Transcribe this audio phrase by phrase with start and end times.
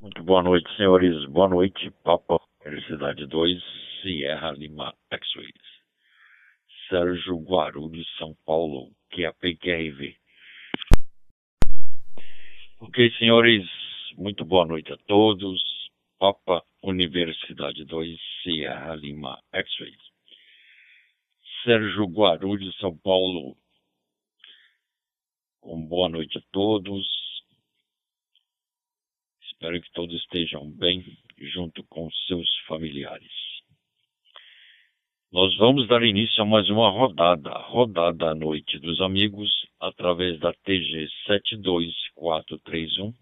[0.00, 1.24] Muito boa noite, senhores.
[1.24, 3.60] Boa noite, Papa Universidade 2,
[4.00, 5.50] Sierra Lima X-Ways.
[6.88, 10.16] Sérgio Guarulhos, São Paulo, QAPQRV.
[12.78, 13.68] Ok, senhores,
[14.16, 15.60] muito boa noite a todos.
[16.16, 19.98] Papa Universidade 2, Sierra Lima X-Ways.
[21.64, 23.56] Sérgio Guarulhos, São Paulo.
[25.60, 27.17] Um boa noite a todos.
[29.60, 31.04] Espero que todos estejam bem
[31.52, 33.32] junto com seus familiares.
[35.32, 40.52] Nós vamos dar início a mais uma rodada, rodada à noite dos amigos, através da
[40.52, 43.12] TG 72431,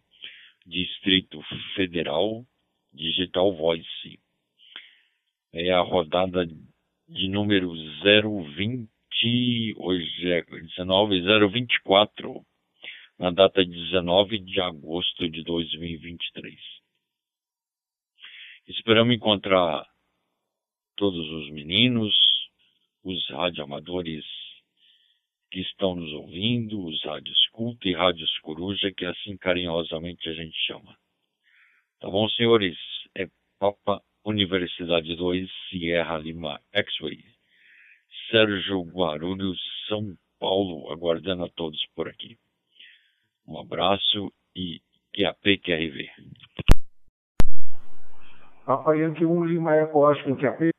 [0.66, 1.40] Distrito
[1.74, 2.44] Federal,
[2.92, 4.20] Digital Voice.
[5.54, 12.44] É a rodada de número 020, hoje é 19, 024
[13.18, 16.54] na data de 19 de agosto de 2023.
[18.68, 19.86] Esperamos encontrar
[20.96, 22.14] todos os meninos,
[23.02, 24.24] os radioamadores
[25.50, 30.56] que estão nos ouvindo, os rádios culto e rádios coruja, que assim carinhosamente a gente
[30.66, 30.96] chama.
[32.00, 32.76] Tá bom, senhores?
[33.16, 33.26] É
[33.58, 37.24] Papa Universidade 2, Sierra Lima X-Way.
[38.30, 42.36] Sérgio Guarulhos, São Paulo, aguardando a todos por aqui.
[43.48, 44.80] Um abraço e
[45.14, 46.10] QAP QRV.
[48.64, 50.70] Papa Yankee 1 Lima Eco Oscar QAP.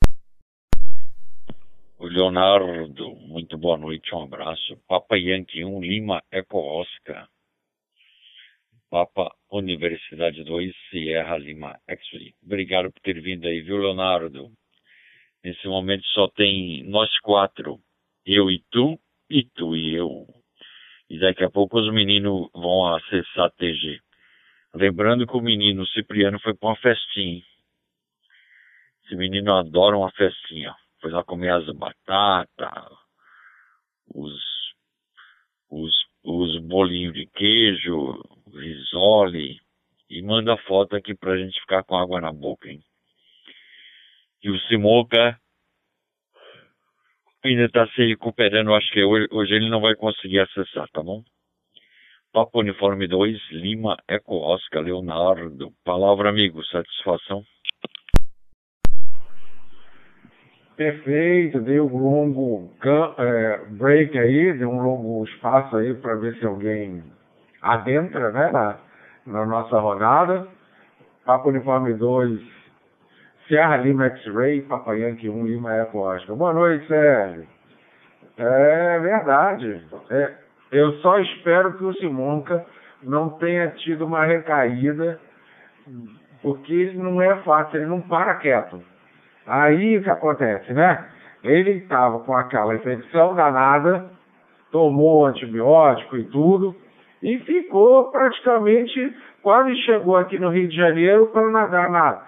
[1.98, 4.78] O Leonardo, muito boa noite, um abraço.
[4.86, 7.30] Papa Yankee 1 Lima Eco Oscar.
[8.90, 12.34] Papa Universidade 2 Sierra Lima X-Ray.
[12.44, 14.52] Obrigado por ter vindo aí, viu, Leonardo?
[15.42, 17.80] Nesse momento só tem nós quatro,
[18.26, 20.36] eu e tu, e tu e eu.
[21.09, 24.00] E daqui a pouco os meninos vão acessar TG.
[24.73, 27.41] Lembrando que o menino Cipriano foi para uma festinha.
[29.05, 30.75] Esse menino adora uma festinha.
[30.99, 32.92] Foi lá comer as batatas,
[34.14, 34.33] os,
[35.70, 38.21] os, os bolinhos de queijo,
[38.53, 39.59] risole.
[40.09, 42.82] E manda foto aqui pra gente ficar com água na boca, hein?
[44.43, 45.39] E o Simoca
[47.47, 48.73] ainda está se recuperando.
[48.73, 51.21] Acho que hoje, hoje, ele não vai conseguir acessar, tá bom?
[52.33, 55.71] Papo Uniforme 2, Lima, Eco Oscar, Leonardo.
[55.83, 56.63] Palavra, amigo.
[56.65, 57.43] Satisfação.
[60.75, 61.59] Perfeito.
[61.61, 62.71] Dei um longo
[63.17, 67.03] é, break aí, dei um longo espaço aí para ver se alguém
[67.61, 68.79] adentra, né, na,
[69.25, 70.47] na nossa rodada.
[71.25, 72.57] Papo Uniforme 2,
[73.47, 76.35] Sierra Lima X-Ray, Papa Yankee 1, Lima Eco Oscar.
[76.35, 77.47] Boa noite, Sérgio.
[78.37, 79.85] É verdade.
[80.09, 80.33] É,
[80.73, 82.65] eu só espero que o Simonca
[83.02, 85.17] não tenha tido uma recaída,
[86.41, 88.83] porque não é fácil, ele não para quieto.
[89.45, 91.05] Aí o que acontece, né?
[91.41, 94.11] Ele estava com aquela infecção danada,
[94.73, 96.75] tomou antibiótico e tudo,
[97.23, 102.27] e ficou praticamente, quase chegou aqui no Rio de Janeiro para nadar na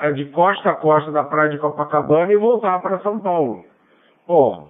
[0.00, 3.64] é de costa a costa da praia de Copacabana e voltar para São Paulo.
[4.26, 4.68] Pô,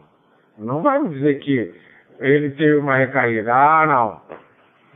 [0.59, 1.75] não vai me dizer que
[2.19, 3.55] ele teve uma recaída.
[3.55, 4.21] Ah, não.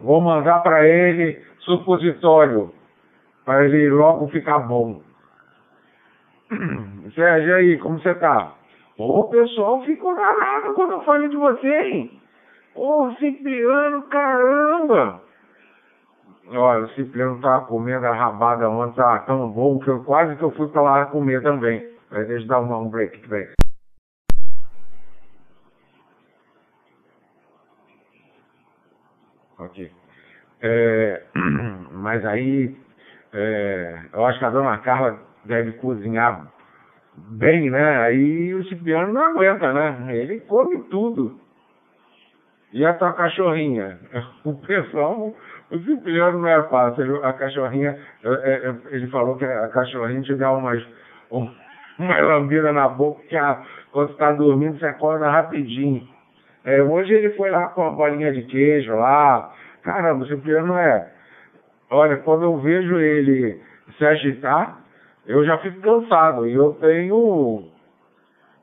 [0.01, 2.73] Vou mandar para ele supositório,
[3.45, 5.03] para ele logo ficar bom.
[7.15, 8.55] Sérgio, aí, como você tá?
[8.97, 12.21] Pô, o pessoal ficou danado quando eu falei de você, hein?
[12.75, 15.23] Ô, Cipriano, caramba!
[16.53, 20.43] Olha, o Cipriano tava comendo a rabada ontem, tava tão bom que eu quase que
[20.43, 21.89] eu fui pra lá comer também.
[22.11, 23.55] Mas deixa eu dar um, um break aqui,
[29.59, 29.93] Ok.
[30.63, 31.23] É,
[31.93, 32.77] mas aí,
[33.33, 36.51] é, eu acho que a dona Carla deve cozinhar
[37.17, 37.99] bem, né?
[37.99, 40.17] Aí o Cipriano não aguenta, né?
[40.17, 41.39] Ele come tudo.
[42.73, 44.01] E a tua cachorrinha?
[44.45, 45.35] O pessoal
[45.71, 47.25] o Cipriano não é fácil.
[47.25, 50.83] A cachorrinha, é, é, ele falou que a cachorrinha te dá umas,
[51.31, 53.63] uma lambida na boca, que a,
[53.93, 56.07] quando está dormindo você acorda rapidinho.
[56.65, 59.53] É, hoje ele foi lá com uma bolinha de queijo lá.
[59.83, 61.11] Caramba, o Cipriano é.
[61.91, 63.61] Olha, quando eu vejo ele
[63.97, 64.79] se agitar,
[65.27, 66.47] eu já fico cansado.
[66.47, 67.65] E eu tenho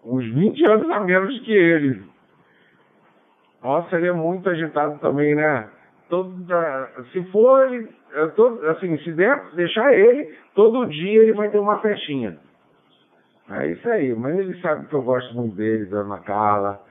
[0.03, 2.03] uns 20 anos a menos que ele.
[3.63, 5.67] Nossa, ele é muito agitado também, né?
[6.09, 7.69] Toda, se for,
[8.35, 12.37] todo, assim, se der, deixar ele, todo dia ele vai ter uma festinha.
[13.49, 16.81] É isso aí, mas ele sabe que eu gosto muito dele, da Ana Carla.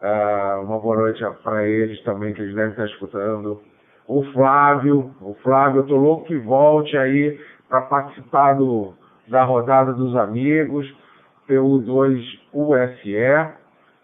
[0.00, 3.60] Uh, uma boa noite para eles também, que eles devem estar escutando.
[4.06, 5.14] o Flávio.
[5.20, 7.38] O Flávio, eu tô louco que volte aí
[7.68, 8.94] para participar do,
[9.28, 10.86] da rodada dos amigos,
[11.48, 13.16] PU2 USE,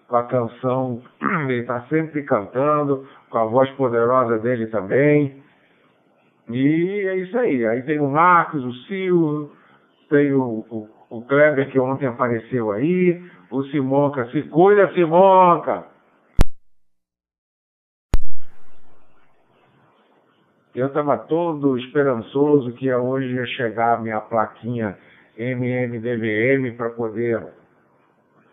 [0.09, 1.03] com a canção,
[1.49, 5.43] ele está sempre cantando, com a voz poderosa dele também.
[6.49, 7.67] E é isso aí.
[7.67, 9.51] Aí tem o Marcos, o Silvio,
[10.09, 13.21] tem o, o, o Kleber que ontem apareceu aí,
[13.51, 14.27] o Simonca.
[14.27, 15.85] Se cuida, Simonca!
[20.75, 24.97] Eu estava todo esperançoso que hoje ia chegar a minha plaquinha
[25.39, 27.47] MMDVM para poder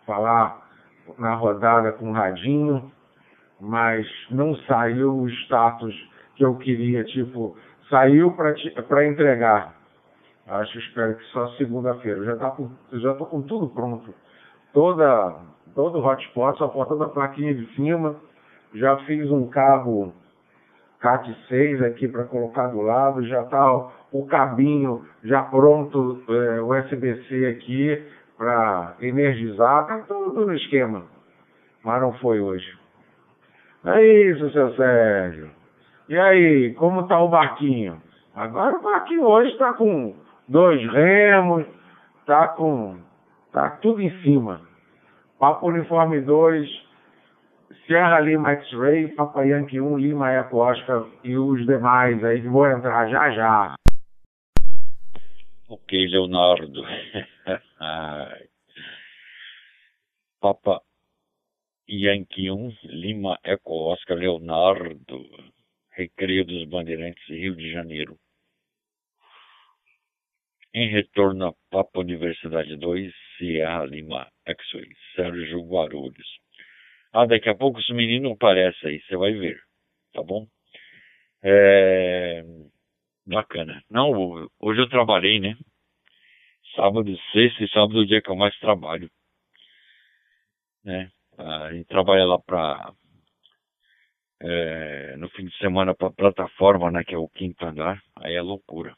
[0.05, 0.62] falar
[1.17, 2.91] na rodada com o Radinho,
[3.59, 5.93] mas não saiu o status
[6.35, 7.55] que eu queria, tipo,
[7.89, 9.75] saiu para entregar.
[10.47, 12.23] Acho, espero que só segunda-feira.
[12.25, 14.13] Já, tá com, já estou com tudo pronto.
[14.73, 15.35] Toda,
[15.73, 18.15] todo o hotspot, só faltando a plaquinha de cima.
[18.73, 20.13] Já fiz um carro
[20.99, 27.45] CAT 6 aqui para colocar do lado, já está o cabinho já pronto, é, USB-C
[27.47, 28.03] aqui
[28.43, 31.05] para energizar, está tudo no esquema.
[31.81, 32.77] Mas não foi hoje.
[33.85, 35.49] É isso, seu Sérgio.
[36.09, 38.01] E aí, como está o barquinho?
[38.35, 40.15] Agora o barquinho hoje está com
[40.47, 41.65] dois remos,
[42.19, 42.97] está com.
[43.51, 44.61] tá tudo em cima.
[45.39, 46.83] Papo Uniforme 2
[47.85, 52.65] Sierra Lima X-Ray, Papa Yankee 1, Lima Eco Oscar e os demais aí que vou
[52.67, 53.75] entrar já já.
[55.69, 56.81] Ok, Leonardo.
[60.39, 60.81] Papa
[61.87, 65.25] Yankee 1, Lima Eco Oscar, Leonardo.
[65.91, 68.17] Recreio dos Bandeirantes, Rio de Janeiro.
[70.73, 76.39] Em retorno a Papa Universidade 2, Sierra Lima X-Ray, Sérgio Guarulhos.
[77.13, 79.61] Ah, daqui a pouco os meninos aparecem aí, você vai ver,
[80.13, 80.47] tá bom?
[81.43, 82.43] É...
[83.25, 83.83] Bacana.
[83.89, 85.55] Não, hoje eu trabalhei, né?
[86.75, 89.09] Sábado, sexta e sábado é o dia que eu mais trabalho.
[90.83, 91.11] Né?
[91.37, 92.93] A gente trabalha lá pra.
[94.41, 97.03] É, no fim de semana pra plataforma, né?
[97.03, 98.01] Que é o quinto andar.
[98.17, 98.95] Aí é loucura.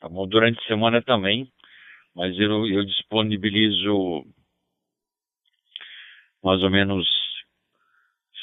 [0.00, 0.26] Tá bom?
[0.26, 1.50] Durante a semana também.
[2.14, 4.24] Mas eu, eu disponibilizo
[6.42, 7.06] mais ou menos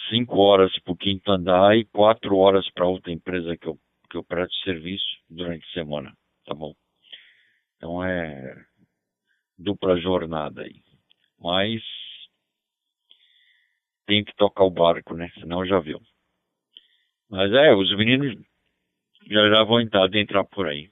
[0.09, 4.17] cinco horas para o quinto andar e quatro horas para outra empresa que eu, que
[4.17, 6.13] eu presto serviço durante a semana,
[6.45, 6.73] tá bom?
[7.81, 8.63] Então é
[9.57, 10.83] dupla jornada aí.
[11.39, 11.81] Mas
[14.05, 15.31] tem que tocar o barco, né?
[15.39, 15.99] Senão já viu.
[17.27, 18.37] Mas é, os meninos
[19.27, 20.91] já, já vão entrar, entrar por aí.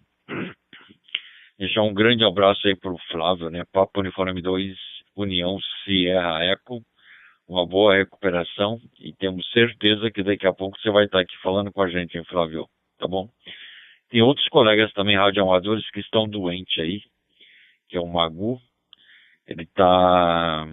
[1.60, 3.64] Deixar um grande abraço aí pro Flávio, né?
[3.72, 4.76] Papo Uniforme 2,
[5.16, 6.82] União Sierra Eco
[7.48, 11.72] uma boa recuperação e temos certeza que daqui a pouco você vai estar aqui falando
[11.72, 12.68] com a gente, hein, Flávio?
[13.00, 13.28] Tá bom?
[14.10, 17.02] Tem outros colegas também radioamadores que estão doentes aí,
[17.88, 18.60] que é o Magu.
[19.48, 20.68] Ele tá.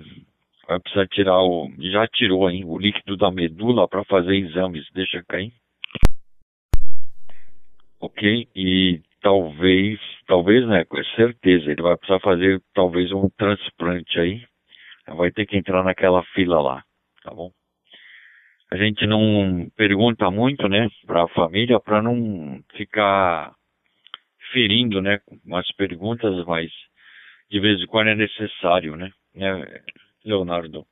[0.69, 1.71] Vai precisar tirar o.
[1.79, 2.65] Já tirou, hein?
[2.65, 4.87] O líquido da medula para fazer exames.
[4.93, 5.53] Deixa cair.
[8.01, 8.49] Ok?
[8.55, 10.85] E talvez, talvez, né?
[10.85, 14.47] Com certeza, ele vai precisar fazer talvez um transplante aí
[15.15, 16.83] vai ter que entrar naquela fila lá,
[17.23, 17.51] tá bom?
[18.71, 23.55] A gente não pergunta muito, né, para a família, para não ficar
[24.53, 26.71] ferindo, né, umas perguntas, mas
[27.51, 29.83] de vez em quando é necessário, né, né
[30.25, 30.85] Leonardo?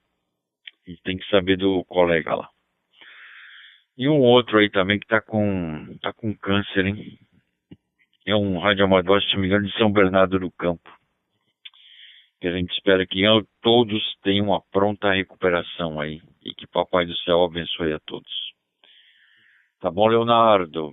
[0.87, 2.49] A gente tem que saber do colega lá.
[3.97, 7.19] E um outro aí também que tá com, tá com câncer, hein?
[8.27, 10.91] É um radioamador, se não me engano, de São Bernardo do Campo
[12.45, 13.23] que a gente espera que
[13.63, 18.31] todos tenham uma pronta recuperação aí e que Papai do Céu abençoe a todos.
[19.81, 20.93] Tá bom, Leonardo?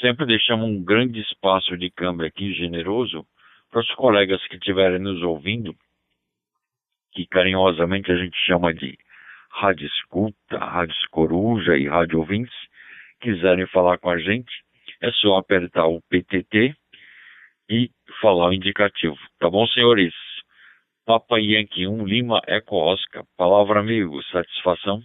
[0.00, 3.24] Sempre deixamos um grande espaço de câmbio aqui, generoso,
[3.70, 5.74] para os colegas que estiverem nos ouvindo,
[7.12, 8.98] que carinhosamente a gente chama de
[9.50, 12.54] Rádio Escuta, Rádio Coruja e Rádio Ouvintes,
[13.20, 14.52] quiserem falar com a gente,
[15.00, 16.74] é só apertar o PTT
[17.70, 17.90] e
[18.20, 19.16] falar o indicativo.
[19.38, 20.14] Tá bom, senhores?
[21.04, 23.24] Papa Yankee 1 Lima Eco Oscar.
[23.36, 25.02] Palavra amigo, satisfação?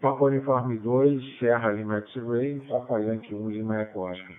[0.00, 4.36] Papa Uniforme 2, Serra Lima X-Ray, Papa Yankee 1 Lima Eco Oscar.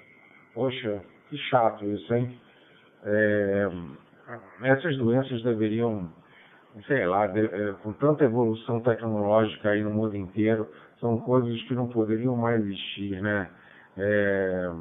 [0.53, 2.37] Poxa, que chato isso, hein?
[3.05, 3.69] É,
[4.63, 6.11] essas doenças deveriam,
[6.85, 10.69] sei lá, de, é, com tanta evolução tecnológica aí no mundo inteiro,
[10.99, 13.49] são coisas que não poderiam mais existir, né?
[13.97, 14.71] É,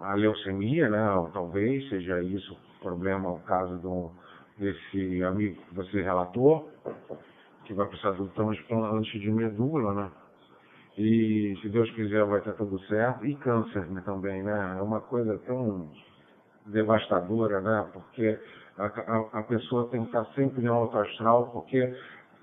[0.00, 1.06] a leucemia, né?
[1.32, 4.10] Talvez seja isso o problema, o caso do,
[4.58, 6.70] desse amigo que você relatou,
[7.64, 10.10] que vai precisar do transplante de medula, né?
[10.96, 13.24] E se Deus quiser vai estar tudo certo.
[13.24, 14.76] E câncer né, também, né?
[14.78, 15.88] É uma coisa tão
[16.66, 17.88] devastadora, né?
[17.92, 18.38] Porque
[18.76, 21.94] a, a, a pessoa tem que estar sempre em alto astral, porque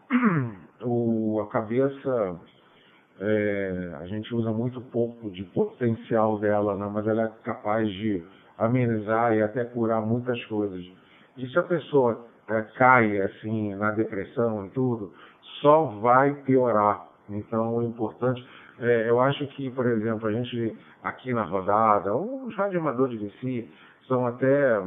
[0.82, 2.40] o, a cabeça
[3.20, 6.90] é, a gente usa muito pouco de potencial dela, né?
[6.92, 8.24] mas ela é capaz de
[8.58, 10.84] amenizar e até curar muitas coisas.
[11.38, 15.14] E se a pessoa é, cai assim na depressão e tudo,
[15.62, 17.08] só vai piorar.
[17.30, 18.46] Então, o importante,
[18.80, 23.70] é, eu acho que, por exemplo, a gente aqui na rodada, os radioamadores de si
[24.08, 24.82] são até,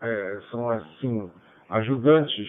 [0.00, 1.30] é, são assim,
[1.68, 2.48] ajudantes,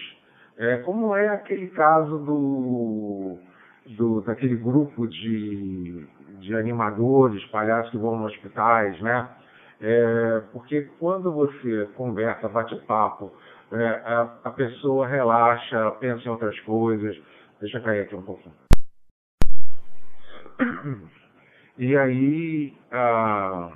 [0.56, 3.38] é, como é aquele caso do,
[3.86, 6.06] do daquele grupo de,
[6.40, 9.28] de animadores, palhaços que vão nos hospitais, né?
[9.80, 13.32] É, porque quando você conversa, bate papo,
[13.72, 17.16] é, a, a, pessoa relaxa, pensa em outras coisas.
[17.60, 18.54] Deixa eu cair aqui um pouquinho.
[21.78, 23.70] E aí, ah,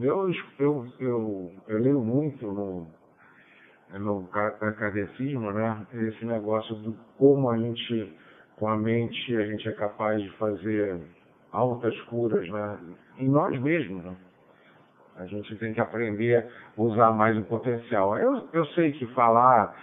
[0.00, 2.86] eu, eu, eu, eu leio muito no,
[3.98, 5.86] no catecismo, né?
[5.92, 8.16] Esse negócio de como a gente,
[8.60, 11.00] com a mente, a gente é capaz de fazer
[11.50, 12.78] altas curas, né?
[13.18, 14.14] Em nós mesmos, né?
[15.16, 18.18] A gente tem que aprender a usar mais o potencial.
[18.18, 19.74] Eu, eu sei que falar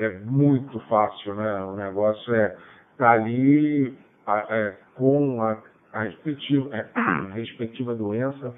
[0.00, 1.62] é muito fácil, né?
[1.62, 2.58] O negócio é estar
[2.98, 3.96] tá ali
[4.26, 5.56] é, com a,
[5.92, 8.52] a, respectiva, é, a respectiva doença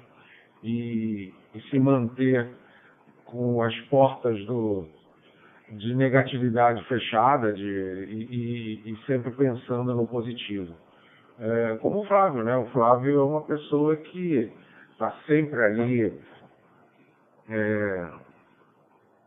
[0.63, 2.49] e, e, se manter
[3.25, 4.87] com as portas do,
[5.71, 10.75] de negatividade fechada de, e, e, e sempre pensando no positivo.
[11.39, 12.55] É, como o Flávio, né?
[12.57, 14.51] O Flávio é uma pessoa que
[14.91, 16.21] está sempre ali
[17.49, 18.07] é,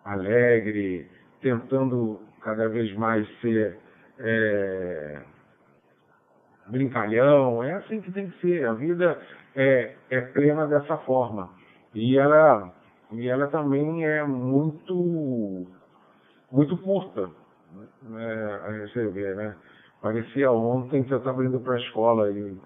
[0.04, 1.10] alegre,
[1.40, 3.78] tentando cada vez mais ser
[4.18, 5.22] é,
[6.68, 7.64] brincalhão.
[7.64, 8.66] É assim que tem que ser.
[8.66, 9.18] A vida
[9.56, 11.50] é, é plena dessa forma.
[11.94, 12.72] E ela,
[13.12, 15.66] e ela também é muito,
[16.54, 17.28] muito curta.
[18.02, 18.60] Né?
[18.64, 19.56] A vê, né?
[20.00, 22.56] Parecia ontem que eu estava indo para a escola e,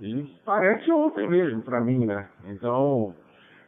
[0.00, 2.28] e parece ontem mesmo para mim, né?
[2.46, 3.14] Então,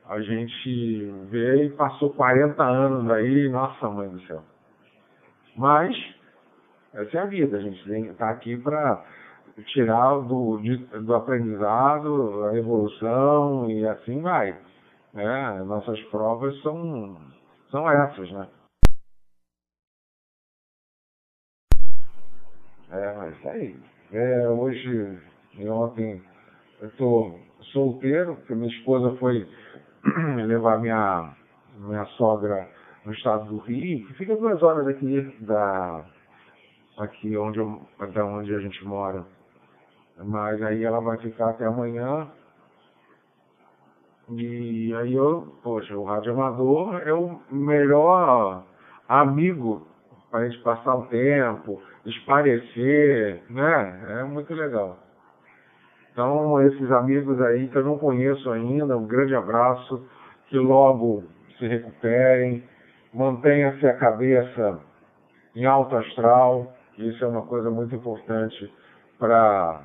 [0.09, 4.43] a gente vê e passou 40 anos aí, nossa mãe do céu.
[5.57, 5.95] Mas,
[6.95, 9.05] essa é a vida, a gente está aqui para
[9.67, 14.57] tirar do, de, do aprendizado, a evolução e assim vai.
[15.13, 15.63] Né?
[15.67, 17.17] Nossas provas são,
[17.71, 18.47] são essas, né?
[22.91, 23.77] É, isso aí.
[24.13, 25.19] É, hoje
[25.59, 26.23] e ontem
[26.81, 27.39] eu estou
[27.73, 29.47] solteiro, porque minha esposa foi
[30.47, 31.35] levar minha,
[31.77, 32.69] minha sogra
[33.05, 36.05] no estado do Rio, que fica duas horas aqui da
[36.99, 37.81] aqui onde, eu,
[38.15, 39.25] da onde a gente mora.
[40.25, 42.29] Mas aí ela vai ficar até amanhã.
[44.31, 48.65] E aí eu, poxa, o rádio amador é o melhor
[49.09, 49.87] amigo
[50.31, 54.21] para a gente passar o tempo, esparecer, né?
[54.21, 54.99] É muito legal.
[56.13, 60.05] Então, esses amigos aí que eu não conheço ainda, um grande abraço,
[60.49, 61.25] que logo
[61.59, 62.65] se recuperem,
[63.13, 64.81] mantenha-se a cabeça
[65.55, 68.73] em alto astral, isso é uma coisa muito importante
[69.19, 69.83] para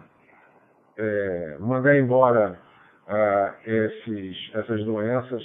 [0.98, 2.60] é, mandar embora
[3.08, 5.44] uh, esses, essas doenças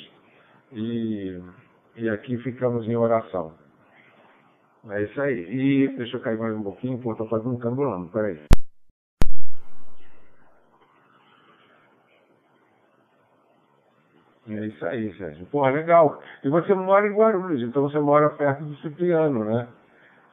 [0.73, 1.41] e,
[1.97, 3.53] e aqui ficamos em oração.
[4.91, 5.47] É isso aí.
[5.51, 8.09] E deixa eu cair mais um pouquinho, porque eu estou quase me cambulando.
[8.09, 8.39] Peraí.
[14.49, 15.45] É isso aí, Sérgio.
[15.47, 16.23] Porra, legal.
[16.43, 19.69] E você mora em Guarulhos, então você mora perto do Cipriano, né?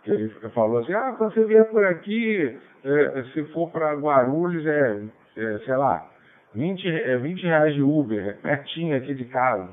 [0.04, 4.66] Que ele falou assim, ah, quando você vier por aqui, é, se for para Guarulhos,
[4.66, 5.04] é,
[5.36, 6.08] é, sei lá,
[6.54, 9.68] 20, é 20 reais de Uber, é pertinho aqui de casa.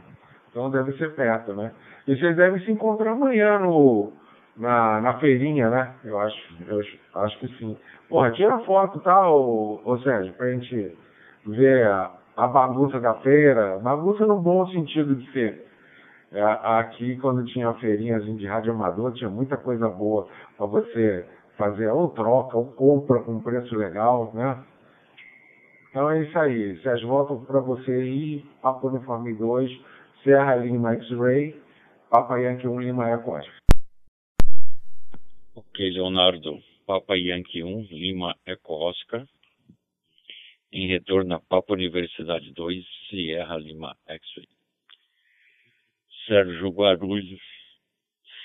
[0.50, 1.70] Então deve ser perto, né?
[2.08, 4.12] E vocês devem se encontrar amanhã no,
[4.56, 5.94] na, na feirinha, né?
[6.04, 6.37] Eu acho,
[6.68, 6.80] eu
[7.23, 7.76] acho que sim.
[8.09, 10.97] Porra, tira foto, tá, ô, ô Sérgio, pra gente
[11.47, 15.66] ver a, a bagunça da feira, bagunça no bom sentido de ser.
[16.32, 21.26] É, aqui, quando tinha feirinhas de rádio amador, tinha muita coisa boa para você
[21.59, 24.59] fazer ou troca ou compra com preço legal, né?
[25.90, 26.78] Então é isso aí.
[26.82, 29.71] Sérgio, volto para você aí, Papo Uniforme 2,
[30.25, 31.61] Serra Lima X-Ray,
[32.09, 33.37] Papa Yankee 1 Lima Eco
[35.54, 36.62] Ok, Leonardo.
[36.87, 39.26] Papa Yankee 1 Lima Eco Oscar
[40.73, 44.49] em retorno a Papa Universidade 2, Sierra Lima X-Ray.
[46.26, 47.40] Sérgio Guarulhos,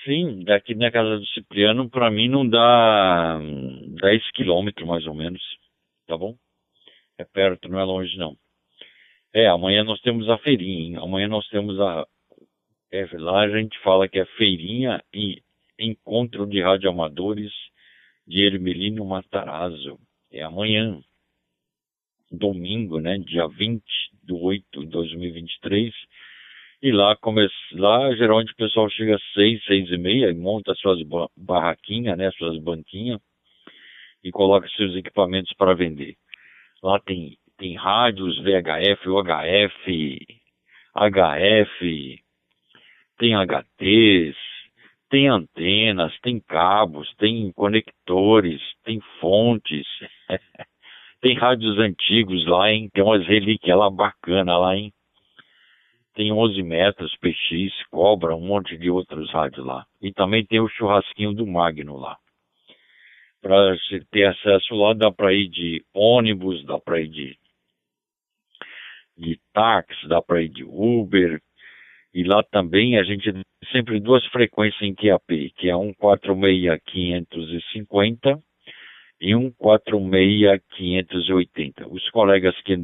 [0.04, 5.42] Sim, daqui na casa do Cipriano, para mim não dá 10 quilômetros mais ou menos,
[6.06, 6.36] tá bom?
[7.18, 8.36] É perto, não é longe não.
[9.34, 10.96] É, amanhã nós temos a feirinha, hein?
[10.96, 12.06] amanhã nós temos a.
[12.92, 15.42] É, lá a gente fala que é feirinha e
[15.78, 17.52] encontro de radioamadores
[18.26, 19.98] de Ermelino Matarazzo.
[20.30, 21.00] É amanhã,
[22.30, 23.18] domingo, né?
[23.18, 23.82] Dia 20
[24.22, 25.94] de 8 de 2023.
[26.82, 27.48] E lá, come...
[27.72, 31.00] lá geralmente o pessoal chega às seis, seis e meia e monta suas
[31.36, 32.30] barraquinhas, né?
[32.32, 33.20] Suas banquinhas
[34.22, 36.14] e coloca seus equipamentos para vender.
[36.82, 40.18] Lá tem, tem rádios VHF, UHF,
[40.94, 42.22] HF,
[43.18, 44.36] tem HTs,
[45.10, 49.86] tem antenas, tem cabos, tem conectores, tem fontes.
[51.20, 52.90] tem rádios antigos lá, hein?
[52.92, 54.92] Tem umas relíquias lá bacana lá, hein?
[56.14, 59.86] Tem 11 metros, PX, Cobra, um monte de outros rádios lá.
[60.02, 62.18] E também tem o churrasquinho do Magno lá.
[63.40, 63.76] Para
[64.10, 67.38] ter acesso lá, dá para ir de ônibus, dá para ir de,
[69.16, 71.40] de táxi, dá para ir de Uber,
[72.12, 73.30] e lá também a gente
[73.72, 78.40] sempre duas frequências em QAP, que é 146-550
[79.20, 81.88] e 146-580.
[81.90, 82.80] Os colegas que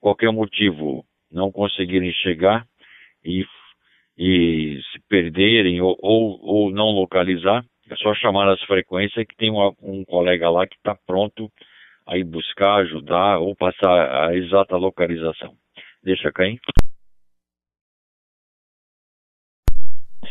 [0.00, 2.66] qualquer motivo não conseguirem chegar
[3.24, 3.46] e,
[4.18, 9.50] e se perderem ou, ou, ou, não localizar, é só chamar as frequências que tem
[9.50, 11.50] uma, um colega lá que está pronto
[12.06, 15.54] a ir buscar, ajudar ou passar a exata localização.
[16.02, 16.58] Deixa cair.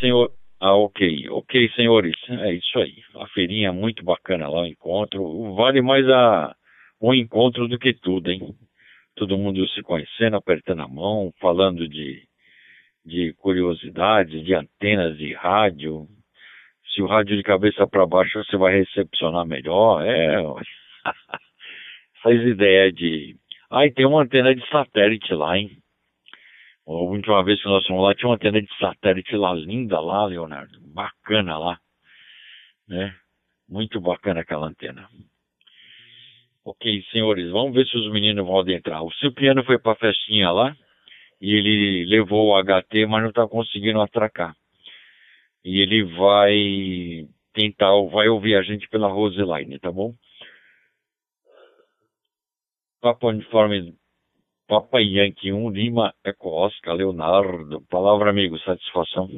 [0.00, 0.32] Senhor.
[0.60, 2.16] Ah, ok, ok, senhores.
[2.28, 2.96] É isso aí.
[3.16, 5.54] A feirinha é muito bacana lá, o encontro.
[5.54, 6.54] Vale mais a,
[7.00, 8.54] um encontro do que tudo, hein?
[9.16, 12.22] Todo mundo se conhecendo, apertando a mão, falando de,
[13.04, 16.06] de curiosidades, de antenas de rádio.
[16.94, 20.04] Se o rádio de cabeça para baixo você vai recepcionar melhor.
[20.04, 20.36] É.
[22.22, 23.36] Faz ideia de.
[23.70, 25.79] Ah, tem uma antena de satélite lá, hein?
[26.90, 30.26] A última vez que nós fomos lá, tinha uma antena de satélite lá, linda lá,
[30.26, 30.80] Leonardo.
[30.92, 31.78] Bacana lá.
[32.88, 33.14] Né?
[33.68, 35.08] Muito bacana aquela antena.
[36.64, 39.04] Ok, senhores, vamos ver se os meninos vão adentrar.
[39.04, 40.76] O Cipriano foi para a festinha lá
[41.40, 44.56] e ele levou o HT, mas não está conseguindo atracar.
[45.64, 50.12] E ele vai tentar, vai ouvir a gente pela Roseline, tá bom?
[53.00, 53.94] Papo Uniforme
[54.70, 57.82] Papa Yankee 1, Lima, Eco Oscar, Leonardo.
[57.90, 59.28] Palavra, amigo, satisfação.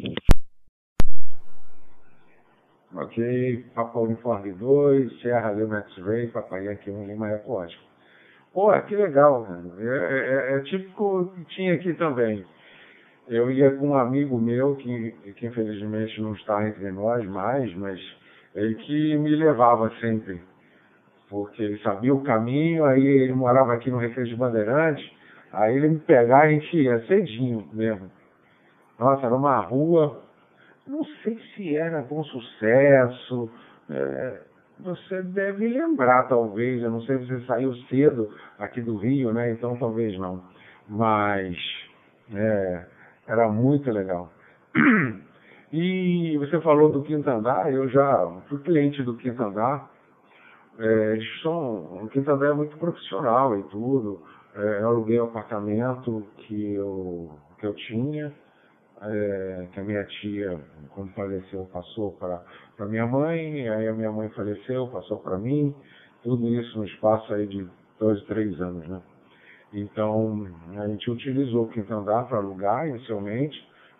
[2.94, 7.82] Ok, Papa Uniforme 2, Serra Lima X-Ray, Papa Yankee 1, Lima, Eco Oscar.
[8.52, 12.44] Pô, que legal, é, é, é, típico que tinha aqui também.
[13.26, 17.98] Eu ia com um amigo meu, que, que infelizmente não está entre nós mais, mas
[18.54, 20.42] ele que me levava sempre
[21.30, 25.21] porque ele sabia o caminho, aí ele morava aqui no Recreio de Bandeirantes,
[25.52, 28.10] Aí ele me pegar, a gente ia cedinho mesmo.
[28.98, 30.22] Nossa, era uma rua,
[30.86, 33.50] não sei se era bom sucesso.
[33.90, 34.40] É,
[34.80, 36.82] você deve lembrar, talvez.
[36.82, 39.52] Eu não sei se você saiu cedo aqui do Rio, né?
[39.52, 40.42] Então talvez não.
[40.88, 41.56] Mas
[42.34, 42.86] é,
[43.26, 44.32] era muito legal.
[45.74, 49.90] E você falou do quinto andar, eu já fui cliente do quinto andar.
[50.78, 54.20] É, eles são, o quinto andar é muito profissional e tudo.
[54.54, 58.32] É, eu aluguei um apartamento que eu, que eu tinha,
[59.00, 60.60] é, que a minha tia,
[60.90, 65.74] quando faleceu, passou para minha mãe, aí a minha mãe faleceu, passou para mim,
[66.22, 67.66] tudo isso no espaço aí de
[67.98, 69.00] dois, três anos, né?
[69.72, 73.56] Então, a gente utilizou o quinto andar para alugar inicialmente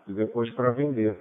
[0.06, 1.18] e depois para vender.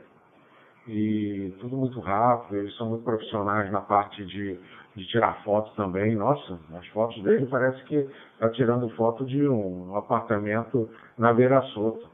[0.88, 4.60] E tudo muito rápido, eles são muito profissionais na parte de
[4.96, 6.16] de tirar fotos também.
[6.16, 7.96] Nossa, as fotos dele parece que
[8.34, 12.08] está tirando foto de um apartamento na Beira Solta.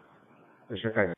[0.69, 1.11] Deixa cair.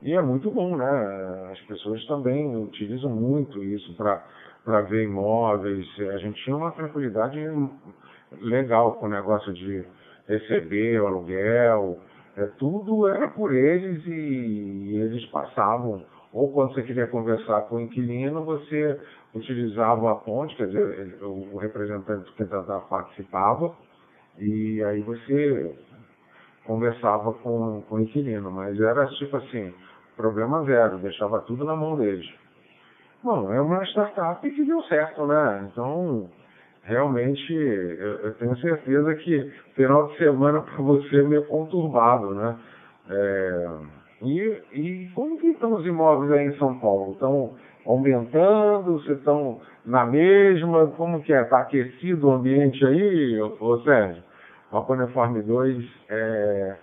[0.00, 1.50] E é muito bom, né?
[1.52, 5.86] As pessoas também utilizam muito isso para ver imóveis.
[6.14, 7.38] A gente tinha uma tranquilidade
[8.40, 9.84] legal com o negócio de
[10.28, 11.98] receber o aluguel.
[12.36, 16.04] É, tudo era por eles e, e eles passavam.
[16.32, 19.00] Ou quando você queria conversar com o inquilino, você
[19.34, 23.74] utilizava a ponte, quer dizer, o representante do candidato participava,
[24.38, 25.74] e aí você
[26.64, 29.72] conversava com, com o inquilino, mas era tipo assim,
[30.16, 32.28] problema zero, deixava tudo na mão deles.
[33.22, 35.68] Bom, é uma startup que deu certo, né?
[35.70, 36.30] Então,
[36.82, 42.56] realmente, eu, eu tenho certeza que final de semana para você é meio conturbado, né?
[43.10, 43.68] É,
[44.22, 47.12] E, e como que estão os imóveis aí em São Paulo?
[47.12, 47.54] Estão
[47.88, 49.02] aumentando?
[49.02, 50.86] Se estão na mesma?
[50.88, 51.42] Como que é?
[51.42, 54.22] Está aquecido o ambiente aí, ô, Sérgio?
[54.70, 56.76] Papa Uniforme 2, é,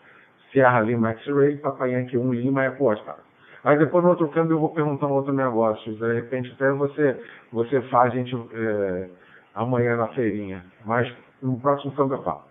[0.52, 3.15] Sierra Lima X-Ray, Papai Yankee 1 Lima é Costa.
[3.63, 5.96] Aí depois no outro câmbio eu vou perguntar um outro negócio.
[5.96, 7.20] De repente até você,
[7.52, 9.10] você faz a gente é,
[9.54, 10.65] amanhã na feirinha.
[10.84, 12.44] Mas no próximo câmbio eu falo.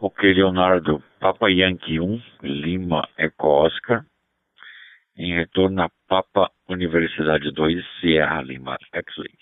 [0.00, 1.02] Ok, Leonardo.
[1.20, 4.04] Papa Yankee 1, Lima Eco Oscar.
[5.16, 9.32] Em retorno a Papa Universidade 2, Sierra Lima X-Ray.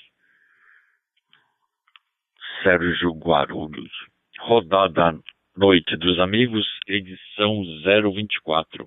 [2.63, 3.91] Sérgio Guarulhos.
[4.39, 5.19] Rodada
[5.57, 7.63] Noite dos Amigos, edição
[8.13, 8.87] 024,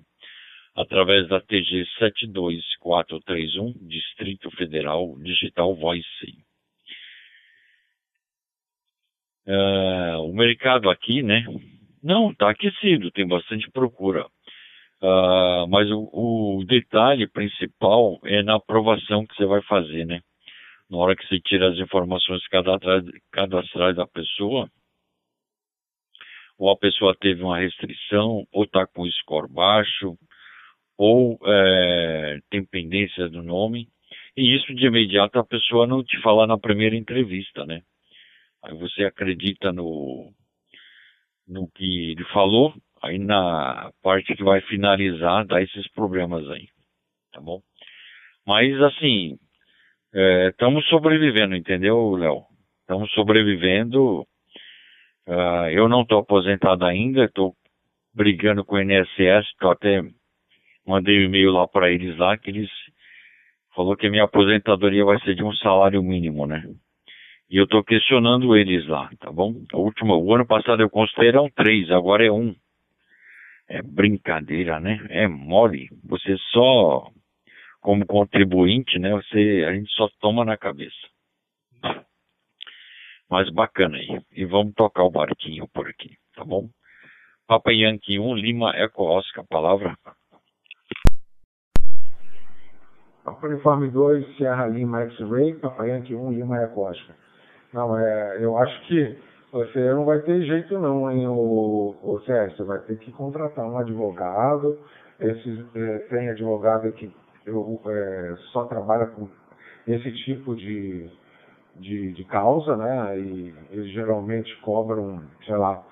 [0.76, 6.38] através da TG 72431, Distrito Federal Digital Voice.
[9.44, 11.44] Uh, o mercado aqui, né?
[12.00, 14.28] Não, está aquecido, tem bastante procura.
[15.02, 20.20] Uh, mas o, o, detalhe principal é na aprovação que você vai fazer, né?
[20.88, 24.70] Na hora que você tira as informações cadastrais, da pessoa,
[26.56, 30.16] ou a pessoa teve uma restrição, ou está com score baixo,
[30.96, 33.88] ou é, tem pendência do nome,
[34.36, 37.82] e isso de imediato a pessoa não te fala na primeira entrevista, né?
[38.62, 40.32] Aí você acredita no,
[41.48, 46.68] no que ele falou, aí na parte que vai finalizar dá esses problemas aí,
[47.32, 47.60] tá bom?
[48.46, 49.38] Mas assim,
[50.50, 52.42] estamos é, sobrevivendo, entendeu, Léo?
[52.82, 54.26] Estamos sobrevivendo
[55.26, 57.54] Uh, eu não estou aposentado ainda, estou
[58.12, 60.02] brigando com o INSS, tô até
[60.84, 62.68] mandei um e-mail lá para eles lá que eles
[63.74, 66.64] falou que a minha aposentadoria vai ser de um salário mínimo, né?
[67.48, 69.54] E eu estou questionando eles lá, tá bom?
[69.72, 72.54] A última, o ano passado eu considerei um três, agora é um.
[73.68, 75.04] É brincadeira, né?
[75.10, 75.88] É mole.
[76.04, 77.10] Você só,
[77.80, 79.10] como contribuinte, né?
[79.12, 81.12] Você, a gente só toma na cabeça
[83.32, 84.20] mas bacana aí.
[84.30, 86.68] E vamos tocar o barquinho por aqui, tá bom?
[87.46, 89.96] Papa Yankee 1, Lima Eco Oscar, palavra.
[93.42, 97.16] Uniforme 2, Sierra Lima X-Ray, Papa Yankee 1, Lima Eco Oscar.
[97.72, 99.18] Não, é, eu acho que
[99.52, 103.78] você não vai ter jeito não, hein, o, o você vai ter que contratar um
[103.78, 104.78] advogado,
[105.20, 107.12] Esse, é, tem advogado que
[107.46, 109.28] eu, é, só trabalha com
[109.86, 111.10] esse tipo de
[111.76, 113.18] de, de causa, né?
[113.18, 115.82] E eles geralmente cobram, sei lá,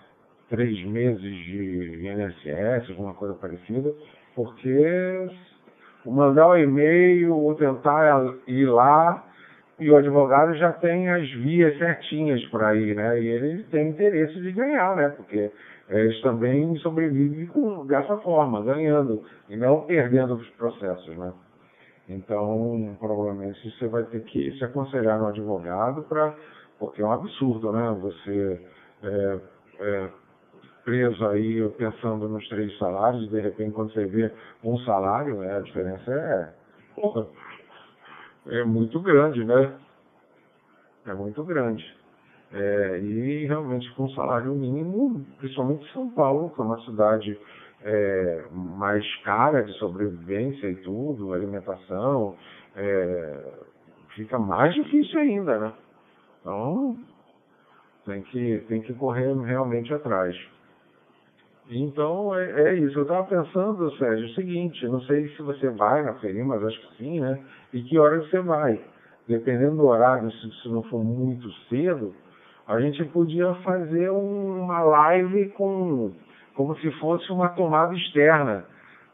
[0.49, 3.93] três meses de INSS, alguma coisa parecida,
[4.35, 5.29] porque
[6.05, 9.25] mandar um e-mail ou tentar ir lá
[9.81, 13.21] e o advogado já tem as vias certinhas para ir, né?
[13.21, 15.09] E ele tem interesse de ganhar, né?
[15.09, 15.51] Porque
[15.89, 21.33] eles também sobrevivem com, dessa forma, ganhando e não perdendo os processos, né?
[22.09, 26.35] Então, provavelmente você vai ter que se aconselhar no advogado para.
[26.79, 27.97] Porque é um absurdo, né?
[28.01, 28.61] Você
[29.03, 29.41] é,
[29.81, 30.09] é,
[30.85, 34.31] preso aí pensando nos três salários, de repente quando você vê
[34.65, 36.53] um salário, né, a diferença é,
[38.51, 39.73] é muito grande, né?
[41.07, 41.85] É muito grande.
[42.53, 47.39] É, e realmente com salário mínimo, principalmente São Paulo, que é uma cidade
[47.83, 52.37] é, mais cara de sobrevivência e tudo, alimentação,
[52.77, 53.53] é,
[54.17, 55.73] fica mais difícil ainda, né?
[56.41, 56.99] Então,
[58.05, 60.37] tem que, tem que correr realmente atrás.
[61.71, 62.99] Então, é, é isso.
[62.99, 66.81] Eu estava pensando, Sérgio, o seguinte, não sei se você vai na feirinha, mas acho
[66.81, 67.39] que sim, né?
[67.73, 68.81] E que hora você vai.
[69.29, 72.13] Dependendo do horário, se, se não for muito cedo,
[72.67, 76.11] a gente podia fazer uma live com
[76.55, 78.65] como se fosse uma tomada externa,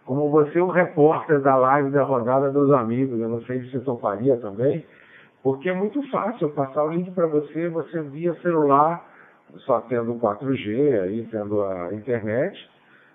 [0.05, 3.81] como você, o repórter da live da rodada dos amigos, eu não sei se você
[3.81, 4.85] toparia também,
[5.43, 9.05] porque é muito fácil passar o link para você, você via celular,
[9.59, 12.59] só tendo 4G, aí tendo a internet,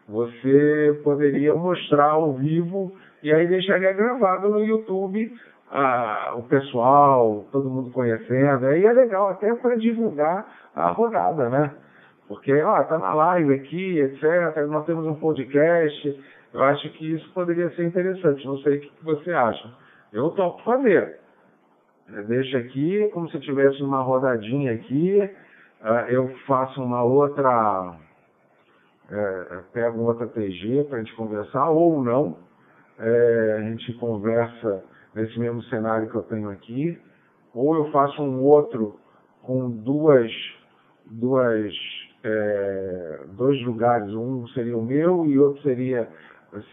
[0.08, 5.32] você poderia mostrar ao vivo e aí deixaria gravado no YouTube
[5.74, 11.72] ah, o pessoal, todo mundo conhecendo, aí é legal até para divulgar a rodada, né?
[12.28, 14.66] Porque, ó, tá na live aqui, etc.
[14.68, 16.24] Nós temos um podcast.
[16.54, 18.46] Eu acho que isso poderia ser interessante.
[18.46, 19.70] Não sei o que você acha.
[20.12, 21.20] Eu topo fazer.
[22.28, 25.30] Deixa aqui, como se tivesse uma rodadinha aqui.
[25.84, 27.96] Ah, eu faço uma outra.
[29.10, 32.38] É, pego outra TG para a gente conversar, ou não.
[33.00, 34.84] É, a gente conversa
[35.16, 37.00] nesse mesmo cenário que eu tenho aqui.
[37.54, 39.00] Ou eu faço um outro
[39.42, 40.32] com duas,
[41.08, 41.74] duas
[42.24, 46.08] é, dois lugares, um seria o meu e outro seria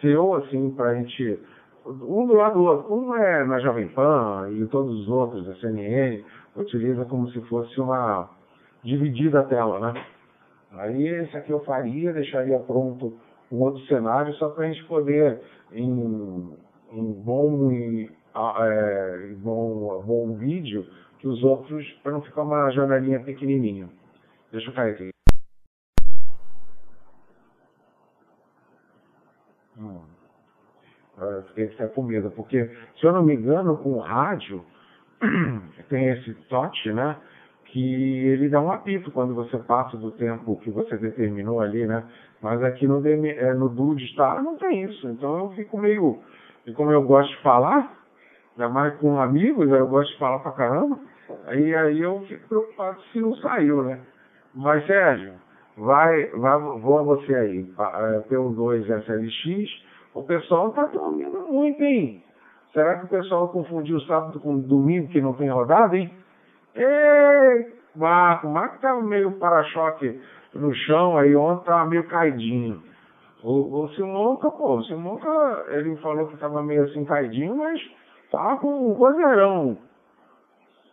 [0.00, 1.40] seu, assim, para a gente,
[1.86, 2.94] um do lado do outro.
[2.94, 6.22] Um é na Jovem Pan e todos os outros, da CNN,
[6.56, 8.28] utiliza como se fosse uma
[8.82, 10.04] dividida a tela, né?
[10.72, 13.18] Aí esse aqui eu faria, deixaria pronto
[13.50, 15.40] um outro cenário só para a gente poder,
[15.72, 16.56] em,
[16.92, 20.86] em bom, em, é, bom, bom vídeo,
[21.18, 23.88] que os outros, para não ficar uma janelinha pequenininha.
[24.52, 25.10] Deixa eu cair aqui.
[29.78, 30.00] Hum.
[31.20, 34.64] Eu fiquei sem comida, porque, se eu não me engano, com rádio,
[35.88, 37.16] tem esse toque, né?
[37.68, 42.04] Que ele dá um apito quando você passa do tempo que você determinou ali, né?
[42.40, 45.08] Mas aqui no, é, no Dude Star não tem isso.
[45.08, 46.18] Então eu fico meio.
[46.66, 47.92] E como eu gosto de falar,
[48.56, 50.98] ainda mais com amigos, eu gosto de falar pra caramba,
[51.46, 54.00] aí, aí eu fico preocupado se não saiu, né?
[54.54, 55.34] Mas Sérgio,
[55.76, 59.70] vai, vai voa você aí, é, pelo 2 SLX,
[60.14, 62.22] o pessoal tá dormindo muito, hein?
[62.72, 66.10] Será que o pessoal confundiu sábado com domingo que não tem rodada, hein?
[66.74, 70.20] Ei, Marco, Marco tava meio para-choque
[70.54, 72.82] no chão, aí ontem tava meio caidinho.
[73.42, 77.80] O, o Simonca, pô, o Simonca, ele falou que tava meio assim caidinho, mas
[78.30, 79.78] tava com um vozeirão.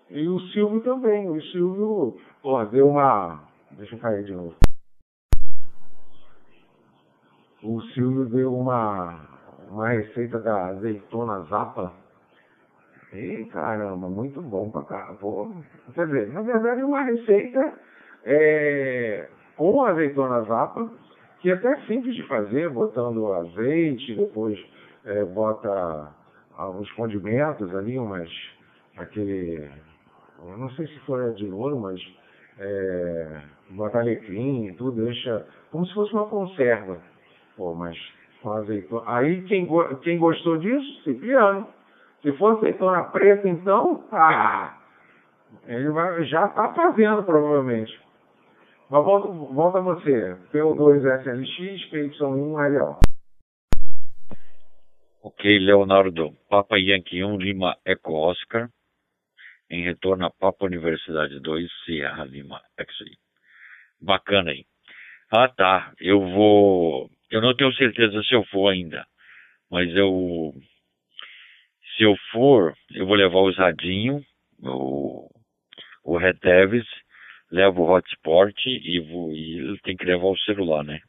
[0.10, 3.40] E o Silvio também, o Silvio, pô, deu uma.
[3.72, 4.56] Deixa eu cair de novo.
[7.64, 9.28] O Silvio deu uma,
[9.72, 11.92] uma receita da azeitona zapa.
[13.14, 15.16] E caramba, muito bom pra cá.
[15.20, 15.50] Pô.
[15.94, 17.74] Quer dizer, na verdade é uma receita
[18.26, 20.92] é, com azeitona zapa,
[21.40, 24.60] que é até simples de fazer, botando azeite, depois
[25.06, 26.12] é, bota
[26.80, 28.30] os condimentos ali, umas
[28.98, 29.70] aquele.
[30.44, 32.00] Eu não sei se foi de ouro, mas
[32.60, 33.42] é,
[33.72, 36.98] bota alecrim e tudo, deixa como se fosse uma conserva.
[37.56, 37.98] Pô, mas
[38.42, 39.04] com azeitona.
[39.06, 39.68] Aí quem,
[40.02, 41.68] quem gostou disso, Cipriano.
[42.26, 44.82] Se for azeitona preta, então, ah,
[45.68, 47.96] ele vai, já está fazendo provavelmente.
[48.90, 50.36] Mas volta, volta você.
[50.52, 52.98] P2SLX, PY1LO.
[55.22, 56.34] Ok, Leonardo.
[56.50, 58.70] Papa Yankee 1, Lima Eco Oscar.
[59.70, 63.18] Em retorno a Papa Universidade 2, Sierra Lima X-Ray.
[64.02, 64.66] Bacana aí.
[65.32, 65.94] Ah, tá.
[66.00, 67.08] Eu vou.
[67.30, 69.06] Eu não tenho certeza se eu for ainda.
[69.70, 70.56] Mas eu.
[71.96, 74.22] Se eu for, eu vou levar o Zadinho,
[74.60, 75.30] o,
[76.04, 76.86] o Red Davis
[77.52, 81.00] leva o hotspot e, vou, e tem que levar o celular, né?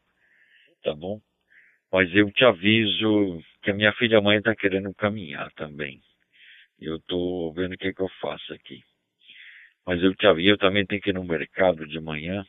[0.83, 1.20] Tá bom?
[1.92, 6.01] Mas eu te aviso que a minha filha mãe está querendo caminhar também.
[6.79, 8.83] Eu estou vendo o que, que eu faço aqui.
[9.87, 12.44] Mas eu te aviso, eu também tenho que ir no mercado de manhã.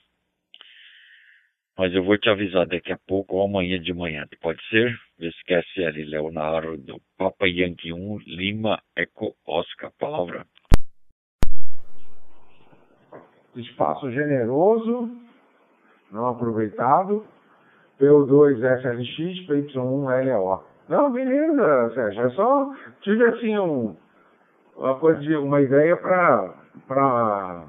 [1.78, 4.28] Mas eu vou te avisar daqui a pouco ou amanhã de manhã.
[4.42, 5.00] Pode ser?
[5.20, 7.02] Esquece Leonardo.
[7.18, 9.92] Papa Yankee 1, Lima, Eco, Oscar.
[10.00, 10.46] Palavra
[13.60, 15.10] espaço generoso,
[16.12, 17.26] não aproveitado,
[18.00, 20.62] P2SLX, PY1LO.
[20.88, 23.96] Não, beleza, Sérgio, é só tive assim um,
[24.76, 27.66] uma, coisa de, uma ideia para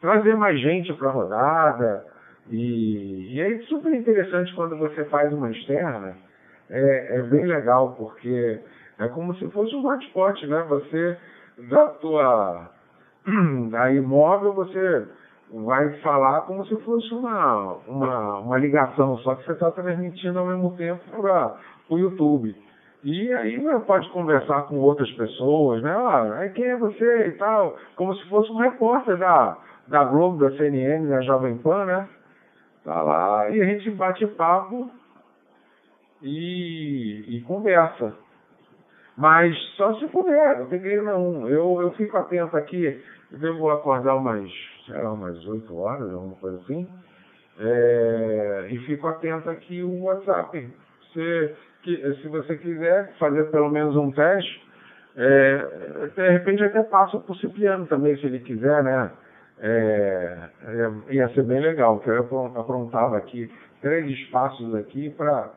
[0.00, 2.06] trazer mais gente para a rodada.
[2.48, 6.16] E, e é super interessante quando você faz uma externa,
[6.70, 8.60] é, é bem legal, porque
[8.98, 10.64] é como se fosse um hotspot, né?
[10.68, 11.16] Você,
[11.68, 12.70] da tua
[13.70, 15.06] da imóvel, você
[15.52, 20.46] vai falar como se fosse uma, uma, uma ligação, só que você está transmitindo ao
[20.46, 21.56] mesmo tempo para
[21.88, 22.54] o YouTube.
[23.02, 25.90] E aí né, pode conversar com outras pessoas, né?
[25.90, 29.56] Ah, quem é você e tal, como se fosse um repórter da,
[29.88, 32.08] da Globo, da CNN, da Jovem Pan, né?
[32.84, 34.90] Tá lá e a gente bate papo
[36.22, 38.14] e, e conversa.
[39.16, 41.48] Mas só se puder, eu peguei não.
[41.48, 44.50] Eu, eu fico atento aqui, eu devo acordar umas
[44.90, 46.86] sei lá, umas 8 horas, alguma coisa assim.
[47.58, 50.68] É, e fico atento aqui o WhatsApp.
[51.12, 54.68] Se, que, se você quiser fazer pelo menos um teste,
[55.16, 59.10] é, de repente até passa o Cipriano também, se ele quiser, né?
[59.62, 63.50] É, é ia ser bem legal, porque eu aprontava aqui
[63.82, 65.50] três espaços aqui para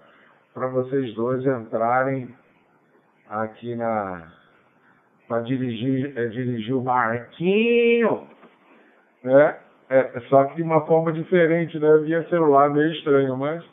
[0.54, 2.34] vocês dois entrarem
[3.30, 4.32] aqui na
[5.28, 8.28] para dirigir, é, dirigir o barquinho
[9.24, 9.58] né?
[9.90, 11.98] É, só que de uma forma diferente, né?
[12.00, 13.64] Via celular, meio estranho, mas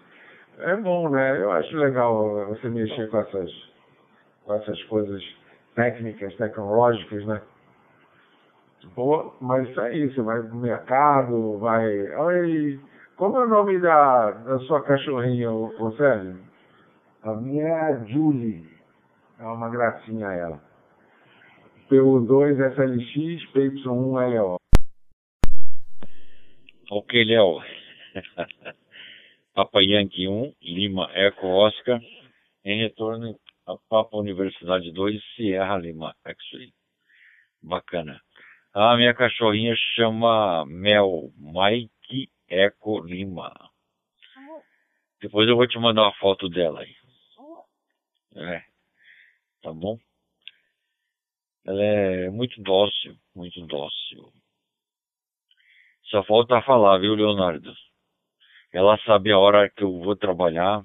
[0.59, 1.43] é bom, né?
[1.43, 3.51] Eu acho legal você mexer com essas,
[4.45, 5.23] com essas coisas
[5.75, 7.41] técnicas, tecnológicas, né?
[8.95, 11.87] Pô, mas isso aí, você vai no mercado, vai.
[12.17, 12.81] Oi,
[13.17, 16.50] Como é o nome da, da sua cachorrinha, ô, ô Sérgio?
[17.23, 18.67] A minha é a Julie.
[19.39, 20.59] É uma gracinha ela.
[21.91, 24.57] PU2 SLX, PY1 LO.
[26.91, 27.61] Ok, Léo.
[29.55, 32.01] Papa Yankee 1, Lima Eco Oscar,
[32.65, 36.73] em retorno a Papa Universidade 2, Sierra Lima X-Ray.
[37.63, 38.19] Bacana.
[38.73, 43.53] A minha cachorrinha chama Mel Mike Eco Lima.
[45.21, 47.00] Depois eu vou te mandar uma foto dela aí.
[48.37, 48.63] É.
[49.63, 49.99] Tá bom?
[51.65, 54.33] Ela é muito dócil, muito dócil.
[56.05, 57.73] Só falta falar, viu, Leonardo?
[58.73, 60.83] Ela sabe a hora que eu vou trabalhar,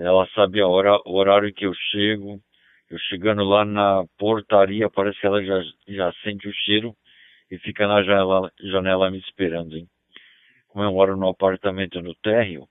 [0.00, 2.40] ela sabe a hora, o horário que eu chego.
[2.88, 6.96] Eu chegando lá na portaria, parece que ela já, já sente o cheiro
[7.50, 9.86] e fica na janela, janela me esperando, hein?
[10.68, 12.66] Como eu moro no apartamento no térreo,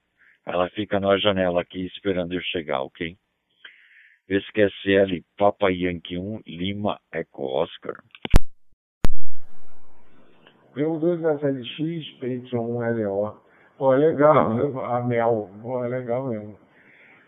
[0.46, 3.16] ela fica na janela aqui esperando eu chegar, ok?
[4.30, 7.96] SQSL Papa Yankee 1 Lima Eco Oscar.
[10.76, 13.42] P2 SLX, PY1 LO.
[13.76, 16.56] Pô, é legal, a Mel, pô, é legal mesmo.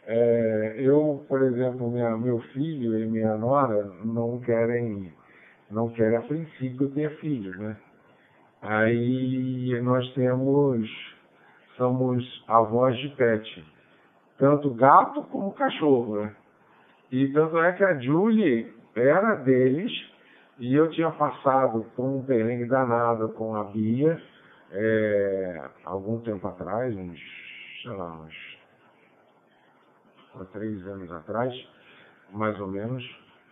[0.05, 5.11] É, eu, por exemplo, minha, meu filho e minha nora não querem,
[5.71, 7.77] não querem a princípio ter filhos, né?
[8.61, 10.87] Aí nós temos,
[11.77, 13.65] somos avós de pet,
[14.37, 16.35] tanto gato como cachorro, né?
[17.11, 19.91] E tanto é que a Julie era deles
[20.57, 24.21] e eu tinha passado por um perrengue danado com a Bia
[24.71, 27.19] é, algum tempo atrás, uns,
[27.81, 28.57] sei lá, uns
[30.39, 31.53] há três anos atrás,
[32.31, 33.03] mais ou menos.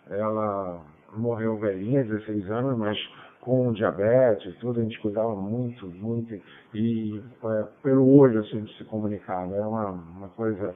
[0.10, 0.82] Ela
[1.18, 2.98] morreu velhinha, 16 anos, mas
[3.42, 6.34] com diabetes tudo, a gente cuidava muito, muito,
[6.74, 10.76] e é, pelo olho assim, de se comunicava, é uma, uma coisa,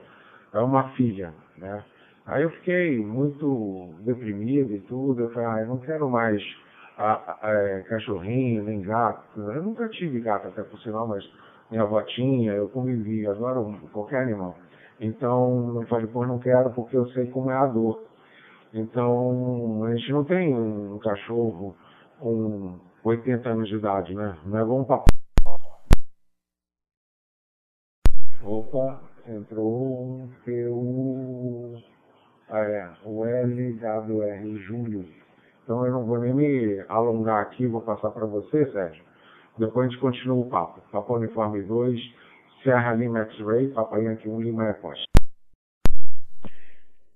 [0.52, 1.84] é uma filha, né?
[2.26, 5.22] Aí eu fiquei muito deprimido e tudo.
[5.22, 6.42] Eu falei, ah, eu não quero mais
[6.96, 9.40] a, a, a, cachorrinho, nem gato.
[9.40, 11.24] Eu nunca tive gato, até por sinal, mas
[11.70, 14.56] minha avó tinha, eu convivi, adoro qualquer animal.
[15.00, 18.02] Então eu falei, pô, não quero porque eu sei como é a dor.
[18.72, 21.76] Então a gente não tem um cachorro
[22.18, 24.36] com 80 anos de idade, né?
[24.46, 25.04] Não é bom papo.
[28.42, 30.36] Opa, entrou um ah,
[32.58, 35.08] é, o LWR Júlio.
[35.62, 39.02] Então eu não vou nem me alongar aqui, vou passar para você, Sérgio.
[39.58, 40.80] Depois a gente continua o papo.
[40.90, 42.00] Papo Uniforme 2,
[42.62, 45.04] Serra Lima X-Ray, Papa Yankee 1, Lima Ecos.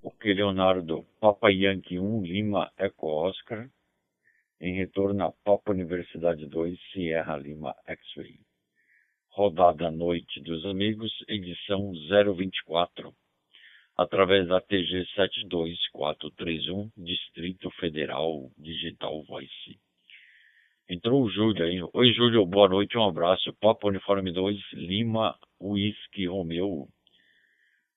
[0.01, 1.05] Ok, Leonardo.
[1.19, 3.69] Papa Yankee 1, Lima Eco Oscar.
[4.61, 8.39] Em retorno a Papa Universidade 2, Sierra Lima X-Ray.
[9.31, 11.91] Rodada Noite dos Amigos, edição
[12.35, 13.13] 024
[13.99, 19.77] através da TG 72431, Distrito Federal Digital Voice.
[20.89, 21.83] Entrou o Júlio aí.
[21.93, 23.53] Oi, Júlio, boa noite, um abraço.
[23.59, 26.87] Papa Uniforme 2, Lima, Whisky, Romeu.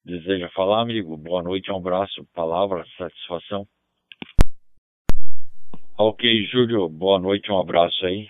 [0.04, 1.16] Deseja falar, amigo?
[1.16, 2.26] Boa noite, um abraço.
[2.34, 3.64] Palavra, satisfação.
[5.96, 8.28] Ok, Júlio, boa noite, um abraço aí.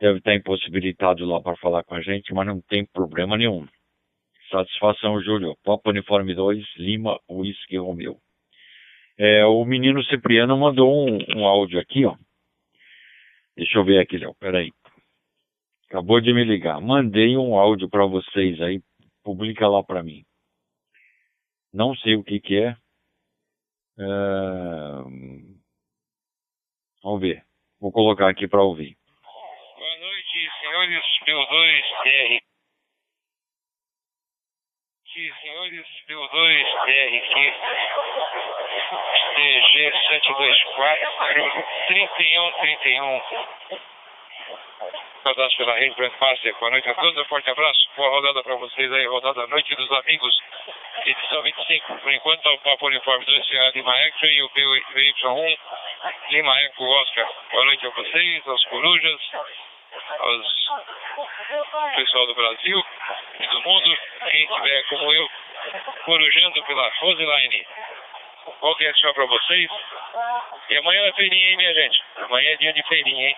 [0.00, 3.68] Deve estar impossibilitado lá para falar com a gente, mas não tem problema nenhum.
[4.50, 5.56] Satisfação, Júlio.
[5.64, 8.18] Papa Uniforme 2, Lima, Whisky Romeu.
[9.18, 12.16] É, o menino Cipriano mandou um, um, áudio aqui, ó.
[13.56, 14.34] Deixa eu ver aqui, Léo.
[14.38, 14.70] Peraí.
[15.88, 16.80] Acabou de me ligar.
[16.80, 18.80] Mandei um áudio para vocês aí.
[19.24, 20.24] Publica lá para mim.
[21.72, 22.76] Não sei o que que é.
[23.98, 24.06] é...
[27.02, 27.42] Vamos ver.
[27.80, 28.96] Vou colocar aqui para ouvir.
[29.22, 32.55] Boa noite, senhores P2 TR
[35.16, 37.54] aqui, senhores do 2 TRQ
[39.34, 43.22] TG 724 3131.
[45.22, 46.54] Saudados pela Rede Brand Master.
[46.56, 47.88] Boa noite a todos, um forte abraço.
[47.96, 50.38] Boa rodada para vocês aí, rodada Noite dos Amigos,
[51.06, 51.98] edição 25.
[51.98, 55.58] Por enquanto, o Papo Uniforme 2 Sierra Lima Eco e o PY1
[56.30, 57.26] Lima Eco Oscar.
[57.52, 59.20] Boa noite a vocês, aos corujas,
[60.18, 60.66] aos
[61.94, 62.84] pessoal do Brasil
[63.40, 63.98] e do mundo,
[64.30, 65.30] quem estiver como eu,
[66.04, 67.66] corujando pela Roseline.
[68.60, 69.70] Bom dia tchau pra vocês.
[70.70, 72.02] E amanhã é feirinha, hein, minha gente?
[72.16, 73.36] Amanhã é dia de feirinha, hein?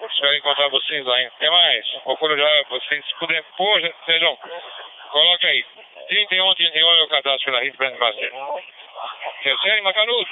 [0.00, 1.26] Espero encontrar vocês lá, hein?
[1.28, 2.00] Até mais.
[2.04, 3.42] Vou corujar, vocês puderem.
[3.56, 4.38] Pô, Sérgio,
[5.10, 5.64] coloca aí.
[6.08, 8.32] 31, 31 é o cadastro pela Rede Master.
[9.42, 10.28] Terceiro, Macanudo.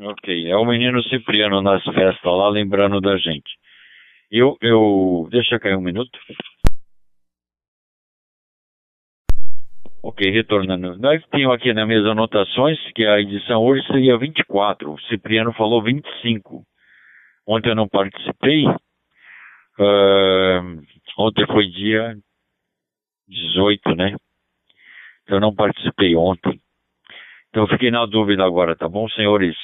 [0.00, 3.50] Ok, é o menino Cipriano nas festas lá lembrando da gente.
[4.30, 6.16] Eu, eu, deixa cair um minuto.
[10.00, 10.96] Ok, retornando.
[10.98, 14.92] Nós tínhamos aqui nas minhas anotações que a edição hoje seria 24.
[14.92, 16.62] O Cipriano falou 25.
[17.44, 18.66] Ontem eu não participei.
[19.80, 20.80] Uh,
[21.18, 22.16] ontem foi dia
[23.26, 24.14] 18, né?
[25.24, 26.60] Então eu não participei ontem.
[27.48, 29.56] Então eu fiquei na dúvida agora, tá bom, senhores?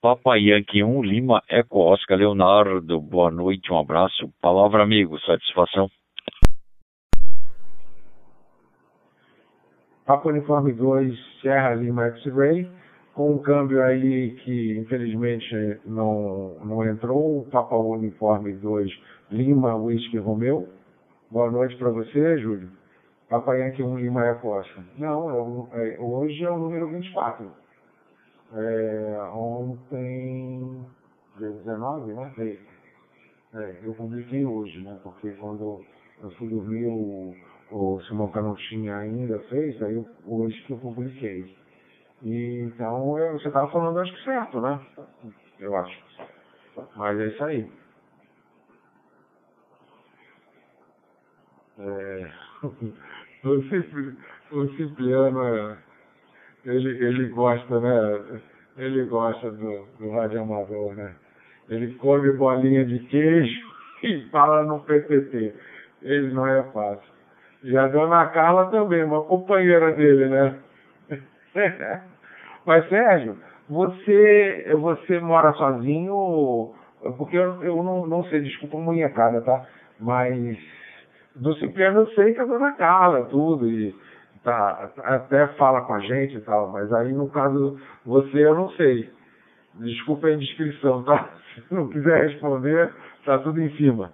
[0.00, 4.32] Papa Yankee 1, Lima, Eco Oscar, Leonardo, boa noite, um abraço.
[4.40, 5.88] Palavra amigo, satisfação.
[10.06, 12.70] Papa Uniforme 2, Serra Lima X-Ray,
[13.12, 18.88] com um câmbio aí que infelizmente não, não entrou, Papa Uniforme 2,
[19.32, 20.68] Lima Whisky Romeu.
[21.28, 22.70] Boa noite para você, Júlio.
[23.28, 24.84] Papa Yankee 1, Lima Eco Oscar.
[24.96, 27.50] Não, é, é, hoje é o número 24.
[28.50, 30.86] É, ontem,
[31.36, 32.32] dia 19, né?
[33.54, 34.98] É, eu publiquei hoje, né?
[35.02, 35.84] Porque quando
[36.22, 37.34] eu fui dormir, o,
[37.70, 41.54] o Simão Canontinha ainda fez, aí hoje que eu publiquei.
[42.22, 44.80] E, então, eu, você estava falando, acho que certo, né?
[45.60, 46.02] Eu acho.
[46.96, 47.70] Mas é isso aí.
[51.80, 52.32] É,
[54.52, 55.87] o Cipriano é
[56.68, 58.40] ele, ele gosta, né?
[58.76, 61.14] Ele gosta do, do rádio amador, né?
[61.68, 63.60] Ele come bolinha de queijo
[64.04, 65.54] e fala no PTT.
[66.02, 67.18] Ele não é fácil.
[67.64, 70.58] E a dona Carla também, uma companheira dele, né?
[72.64, 73.36] Mas, Sérgio,
[73.68, 76.72] você, você mora sozinho?
[77.16, 79.66] Porque eu, eu não, não sei, desculpa a munhecada, tá?
[79.98, 80.56] Mas
[81.34, 83.68] do Cipriano eu sei que a dona Carla, tudo.
[83.68, 83.94] E,
[84.42, 88.70] tá, até fala com a gente e tal, mas aí no caso você eu não
[88.70, 89.10] sei.
[89.74, 91.30] Desculpa a indiscrição, tá?
[91.68, 92.92] Se não quiser responder,
[93.24, 94.12] tá tudo em cima.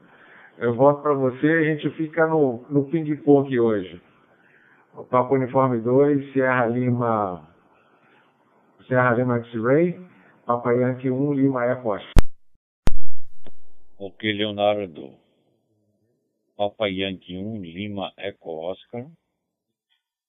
[0.58, 4.00] Eu volto para você e a gente fica no, no ping-pong hoje.
[4.94, 7.42] O Papo Uniforme 2, Sierra Lima,
[8.86, 10.00] Sierra Lima X-Ray,
[10.46, 11.98] Papa Yankee 1, Lima Echo
[13.98, 15.10] Ok, Leonardo.
[16.56, 19.06] Papa Yankee 1, Lima Eco Oscar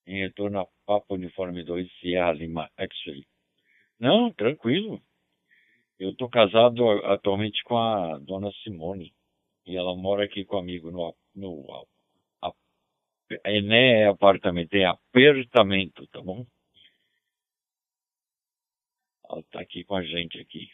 [0.08, 3.26] em retorno a Papa Uniforme 2 Sierra Lima X-Ray.
[4.00, 5.02] Não, tranquilo.
[5.98, 9.14] Eu estou casado atualmente com a dona Simone.
[9.66, 11.88] E ela mora aqui comigo no, no
[12.42, 12.52] a,
[13.44, 16.46] é, né, é apartamento, é apertamento, tá bom?
[19.30, 20.70] Ela está aqui com a gente aqui.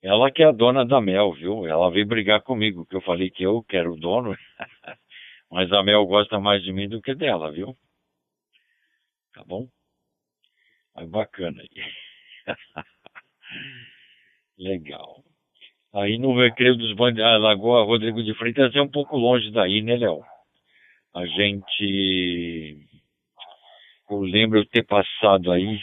[0.00, 1.66] Ela que é a dona da Mel, viu?
[1.66, 4.36] Ela veio brigar comigo, que eu falei que eu quero o dono.
[5.50, 7.76] Mas a Mel gosta mais de mim do que dela, viu?
[9.34, 9.66] Tá bom?
[10.94, 11.84] Mas bacana aí.
[14.58, 15.24] Legal.
[15.94, 19.82] Aí no Recreio dos Bandidos, a Lagoa Rodrigo de Freitas é um pouco longe daí,
[19.82, 20.22] né, Léo?
[21.14, 22.86] A gente.
[24.10, 25.80] Eu lembro eu ter passado aí,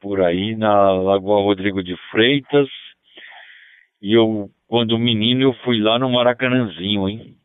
[0.00, 2.68] por aí, na Lagoa Rodrigo de Freitas.
[4.00, 7.36] E eu, quando menino, eu fui lá no Maracanãzinho, hein?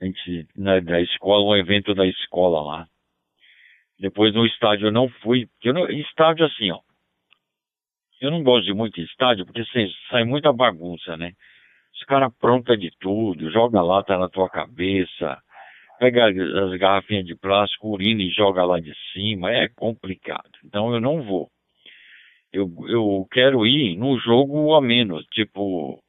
[0.00, 2.86] A gente, na, da escola, um evento da escola lá.
[4.00, 6.80] Depois no estádio eu não fui, porque não, estádio assim, ó.
[8.18, 11.32] Eu não gosto de muito estádio, porque assim, sai muita bagunça, né?
[11.94, 15.38] Os caras pronta de tudo, joga lata na tua cabeça,
[15.98, 20.50] pega as garrafinhas de plástico, urina e joga lá de cima, é complicado.
[20.64, 21.50] Então eu não vou.
[22.50, 26.02] Eu, eu quero ir no jogo a menos, tipo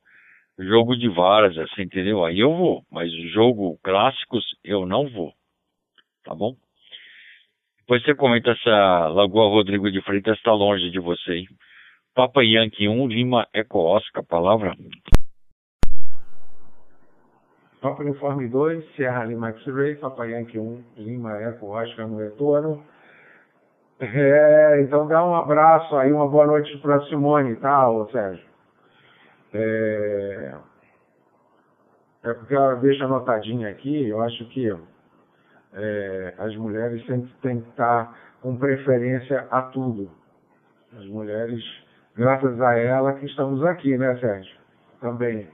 [0.57, 2.23] jogo de varas, assim, entendeu?
[2.23, 5.33] Aí eu vou, mas jogo clássicos eu não vou.
[6.23, 6.55] Tá bom?
[7.81, 11.47] Depois você comenta se a Lagoa Rodrigo de Freitas está longe de você, hein?
[12.13, 14.75] Papa Yankee 1, Lima Eco Oscar, palavra.
[17.81, 22.83] Papa Uniforme 2, Sierra Lima X-Ray, Papa Yankee 1, Lima Eco Oscar no retorno.
[23.99, 28.45] É, então dá um abraço aí, uma boa noite para Simone, tá, ô Sérgio?
[29.53, 30.55] É,
[32.23, 34.71] é porque ela deixa anotadinha aqui, eu acho que
[35.73, 40.09] é, as mulheres têm, têm que estar com preferência a tudo.
[40.97, 41.63] As mulheres,
[42.15, 44.55] graças a ela que estamos aqui, né, Sérgio?
[44.99, 45.47] Também.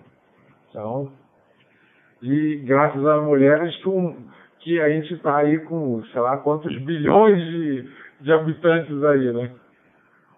[0.70, 1.12] Então,
[2.22, 3.76] e graças às mulheres
[4.60, 7.90] que a gente está aí com, sei lá, quantos bilhões de,
[8.22, 9.52] de habitantes aí, né?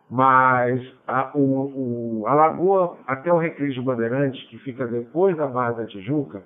[0.09, 5.47] Mas a, o, o, a lagoa, até o Recreio de Bandeirantes, que fica depois da
[5.47, 6.41] Barra da Tijuca,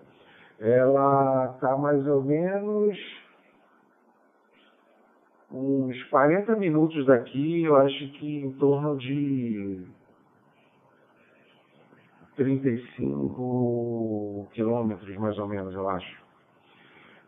[0.59, 3.22] ela está mais ou menos
[5.53, 9.85] uns 40 minutos daqui, eu acho que em torno de
[12.35, 16.23] 35 quilômetros, mais ou menos, eu acho.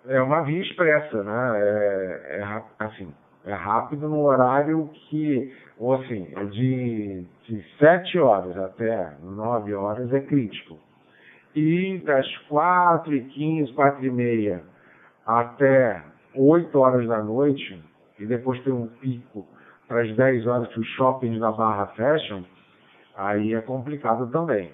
[0.07, 1.51] É uma via expressa, né?
[1.55, 3.13] É, é, assim,
[3.45, 10.11] é rápido no horário que, ou assim, é de, de 7 horas até 9 horas
[10.11, 10.79] é crítico.
[11.55, 14.63] E das 4 e 15, 4 e meia
[15.25, 16.03] até
[16.35, 17.81] 8 horas da noite,
[18.19, 19.45] e depois tem um pico
[19.87, 22.45] para as 10 horas que os shoppings da Barra fecham,
[23.15, 24.71] aí é complicado também.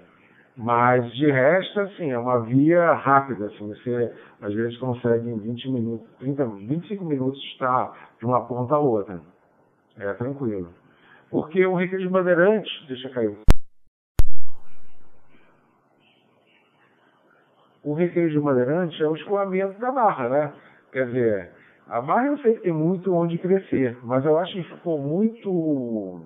[0.55, 5.69] Mas de resto, assim, é uma via rápida, assim, você às vezes consegue em 20
[5.71, 9.21] minutos, 30, 25 minutos estar de uma ponta a outra.
[9.97, 10.69] É tranquilo.
[11.29, 13.37] Porque o Recreio de Bandeirantes, deixa cair.
[17.83, 20.53] O Recreio de Bandeirantes é o escoamento da barra, né?
[20.91, 21.51] Quer dizer,
[21.87, 26.21] a sei que tem muito onde crescer, mas eu acho que ficou muito.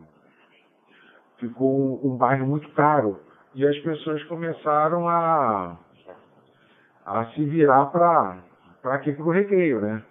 [1.40, 3.20] Ficou um, bairro muito caro
[3.54, 5.78] e as pessoas começaram a,
[7.06, 8.38] a se virar para
[8.84, 10.02] aqui para o recreio, né?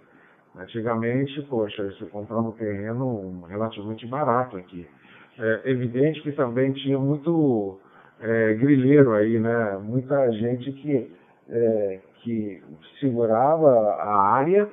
[0.57, 4.87] Antigamente, poxa, você comprava um terreno relativamente barato aqui.
[5.37, 7.79] É evidente que também tinha muito
[8.21, 9.77] é, grileiro aí, né?
[9.81, 11.11] Muita gente que,
[11.49, 12.63] é, que
[12.99, 14.69] segurava a área,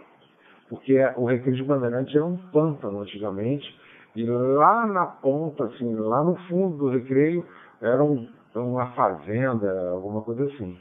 [0.72, 3.78] porque o Recreio de Bandeirantes era um pântano antigamente,
[4.16, 7.44] e lá na ponta, assim, lá no fundo do Recreio,
[7.82, 10.78] era um uma fazenda, alguma coisa assim.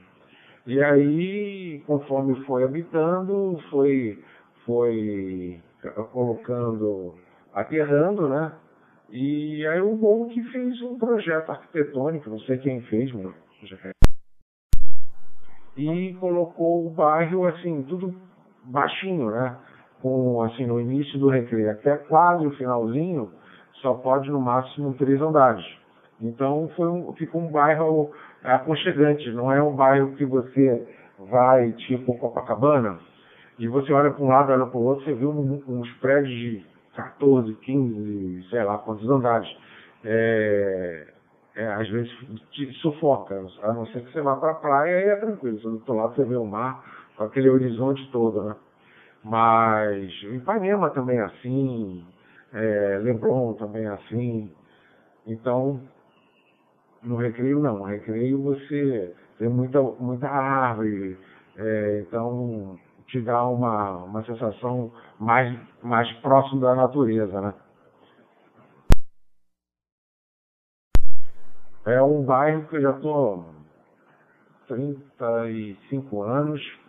[0.65, 4.17] E aí, conforme foi habitando, foi,
[4.65, 5.61] foi
[6.13, 7.15] colocando,
[7.53, 8.53] aterrando, né?
[9.09, 13.33] E aí o bom que fez um projeto arquitetônico, não sei quem fez, mas
[15.77, 18.13] e colocou o bairro assim, tudo
[18.65, 19.57] baixinho, né?
[20.01, 23.31] Com assim, no início do recreio até quase o finalzinho,
[23.81, 25.65] só pode no máximo três andares.
[26.19, 28.11] Então foi um, ficou um bairro
[28.43, 30.87] aconchegante, não é um bairro que você
[31.29, 32.99] vai tipo Copacabana
[33.59, 36.33] e você olha para um lado, olha para o outro, você vê um, uns prédios
[36.33, 39.47] de 14, 15, sei lá quantos andares.
[40.03, 41.07] É,
[41.55, 42.11] é, às vezes
[42.51, 45.73] te sufoca, a não ser que você vá para a praia e é tranquilo, do
[45.73, 46.83] outro lado você vê o mar
[47.15, 48.55] com aquele horizonte todo, né?
[49.24, 52.05] Mas Ipanema também é assim,
[52.53, 54.51] é, Leblon também é assim.
[55.28, 55.80] Então,
[57.03, 61.17] no recreio não, no recreio você tem muita, muita árvore,
[61.57, 67.53] é, então te dá uma, uma sensação mais, mais próximo da natureza, né?
[71.86, 73.45] É um bairro que eu já estou
[74.67, 76.80] 35 anos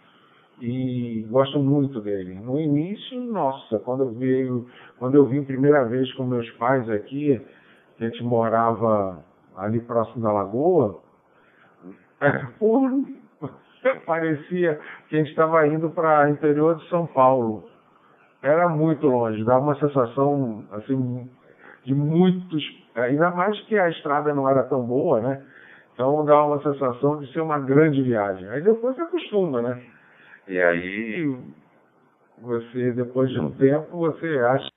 [0.63, 2.35] e gosto muito dele.
[2.35, 7.45] No início, nossa, quando eu veio, quando eu vim primeira vez com meus pais aqui,
[7.99, 9.25] a gente morava
[9.57, 11.01] ali próximo da lagoa,
[14.07, 17.65] parecia que a gente estava indo para interior de São Paulo.
[18.41, 21.29] Era muito longe, dava uma sensação assim
[21.85, 22.63] de muitos,
[22.95, 25.43] ainda mais que a estrada não era tão boa, né?
[25.93, 28.49] Então dava uma sensação de ser uma grande viagem.
[28.49, 29.83] Aí depois você acostuma, né?
[30.49, 31.39] E aí
[32.39, 34.69] você depois de um tempo você acha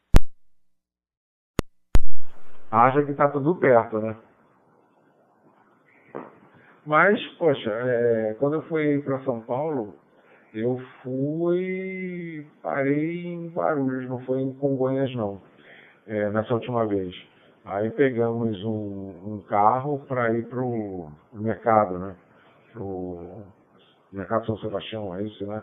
[2.72, 4.16] acha que está tudo perto, né?
[6.86, 9.95] Mas, poxa, é, quando eu fui para São Paulo,
[10.53, 12.45] eu fui.
[12.61, 15.41] parei em Guarulhos, não foi em Congonhas, não,
[16.05, 17.16] é, nessa última vez.
[17.66, 22.16] Aí pegamos um, um carro para ir para o mercado, né?
[24.16, 25.61] Mercado São Sebastião, é isso, né?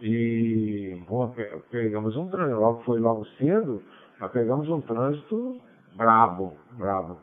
[0.00, 1.34] E bom,
[1.70, 3.82] pegamos um trânsito, logo foi logo cedo,
[4.18, 5.60] mas pegamos um trânsito
[5.96, 7.18] brabo, brabo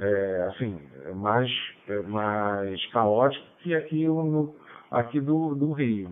[0.00, 0.80] é, assim,
[1.16, 1.50] mais,
[1.88, 4.54] é mais caótico que aqui, no,
[4.90, 6.10] aqui do, do Rio.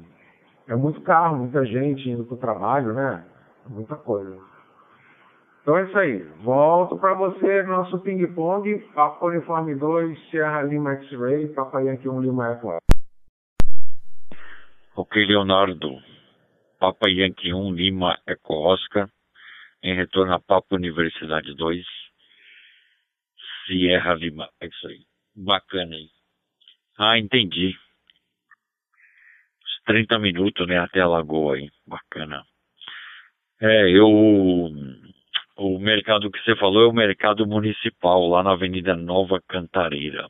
[0.69, 3.25] É muito carro, muita gente indo para o trabalho, né?
[3.69, 4.37] Muita coisa.
[5.63, 6.23] Então é isso aí.
[6.43, 12.53] Volto para você, nosso ping-pong, Papa Uniforme 2, Sierra Lima X-Ray, Papa Yankee 1 Lima
[12.53, 12.77] Eco.
[14.99, 16.03] Ok, Leonardo.
[16.79, 19.07] Papa Yankee 1 Lima Eco Oscar,
[19.83, 21.85] em retorno a Papa Universidade 2,
[23.67, 24.49] Sierra Lima.
[24.59, 25.01] É isso aí.
[25.35, 26.09] Bacana aí.
[26.99, 27.77] Ah, entendi.
[29.63, 30.79] Uns 30 minutos, né?
[30.79, 31.69] Até a lagoa aí.
[31.87, 32.43] Bacana.
[33.61, 34.09] É, eu.
[35.59, 40.27] O mercado que você falou é o mercado municipal, lá na Avenida Nova Cantareira.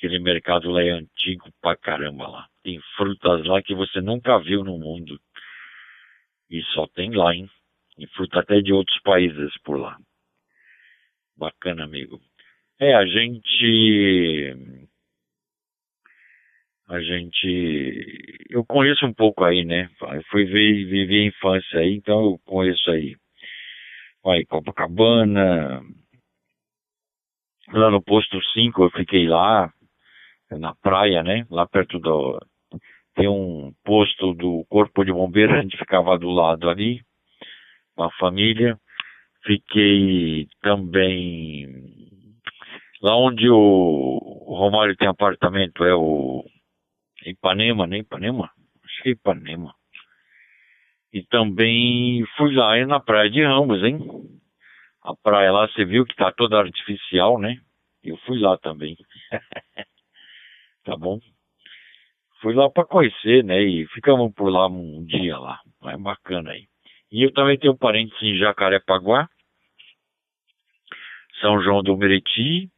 [0.00, 2.48] Aquele mercado lá é antigo pra caramba lá.
[2.62, 5.20] Tem frutas lá que você nunca viu no mundo.
[6.48, 7.46] E só tem lá, hein?
[7.98, 9.98] E fruta até de outros países por lá.
[11.36, 12.18] Bacana, amigo.
[12.80, 14.56] É, a gente
[16.88, 18.46] a gente.
[18.48, 19.90] Eu conheço um pouco aí, né?
[20.00, 23.16] Eu fui ver, viver a infância aí, então eu conheço aí.
[24.24, 25.82] Vai, Copacabana.
[27.70, 29.70] Lá no posto 5 eu fiquei lá,
[30.58, 31.46] na praia, né?
[31.50, 32.38] Lá perto do.
[33.14, 37.02] Tem um posto do Corpo de Bombeiros, a gente ficava do lado ali,
[37.94, 38.78] com a família.
[39.44, 41.66] Fiquei também
[43.02, 46.44] lá onde o, Romário tem apartamento, é o
[47.24, 47.98] Ipanema, né?
[47.98, 48.50] Ipanema?
[48.84, 49.74] Acho que é Ipanema.
[51.12, 53.98] E também fui lá é na praia de Ramos, hein?
[55.02, 57.56] A praia lá, você viu que tá toda artificial, né?
[58.02, 58.96] Eu fui lá também.
[60.84, 61.18] tá bom?
[62.40, 63.62] Fui lá para conhecer, né?
[63.62, 65.60] E ficamos por lá um dia lá.
[65.84, 66.66] É bacana aí.
[67.12, 69.28] E eu também tenho parentes em Jacarepaguá,
[71.40, 72.70] São João do Meriti,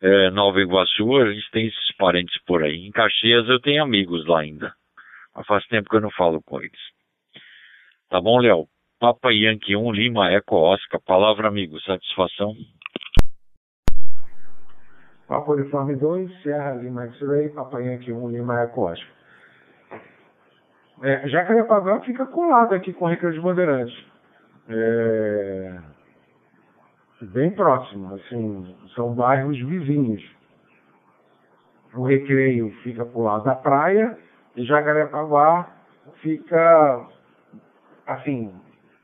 [0.00, 2.86] é, Nova Iguaçu, a gente tem esses parentes por aí.
[2.86, 4.74] Em Caxias eu tenho amigos lá ainda.
[5.34, 6.80] Mas faz tempo que eu não falo com eles.
[8.10, 8.66] Tá bom, Léo?
[9.00, 11.00] Papa Yankee 1, Lima, Eco Oscar.
[11.00, 11.80] Palavra, amigo.
[11.80, 12.54] Satisfação.
[15.26, 19.08] Papa Uniforme 2, Serra Lima X-Ray, Papa Yankee 1, Lima, Eco Oscar.
[21.02, 24.06] É, Jacarepaguá fica colado aqui com o Recreio de Bandeirantes.
[24.68, 25.78] É,
[27.22, 30.22] bem próximo, assim, são bairros vizinhos.
[31.94, 34.18] O Recreio fica pro lado da praia
[34.56, 35.68] e Jacarepaguá
[36.20, 37.06] fica,
[38.06, 38.52] assim,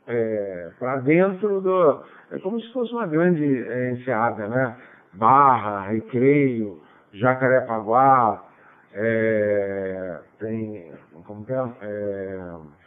[0.07, 2.03] é, para dentro do...
[2.31, 4.77] É como se fosse uma grande é, enseada, né?
[5.15, 6.81] Barra, Recreio,
[7.13, 8.45] Jacarepaguá,
[8.93, 10.93] é, tem...
[11.27, 11.65] como que é?
[11.83, 12.81] é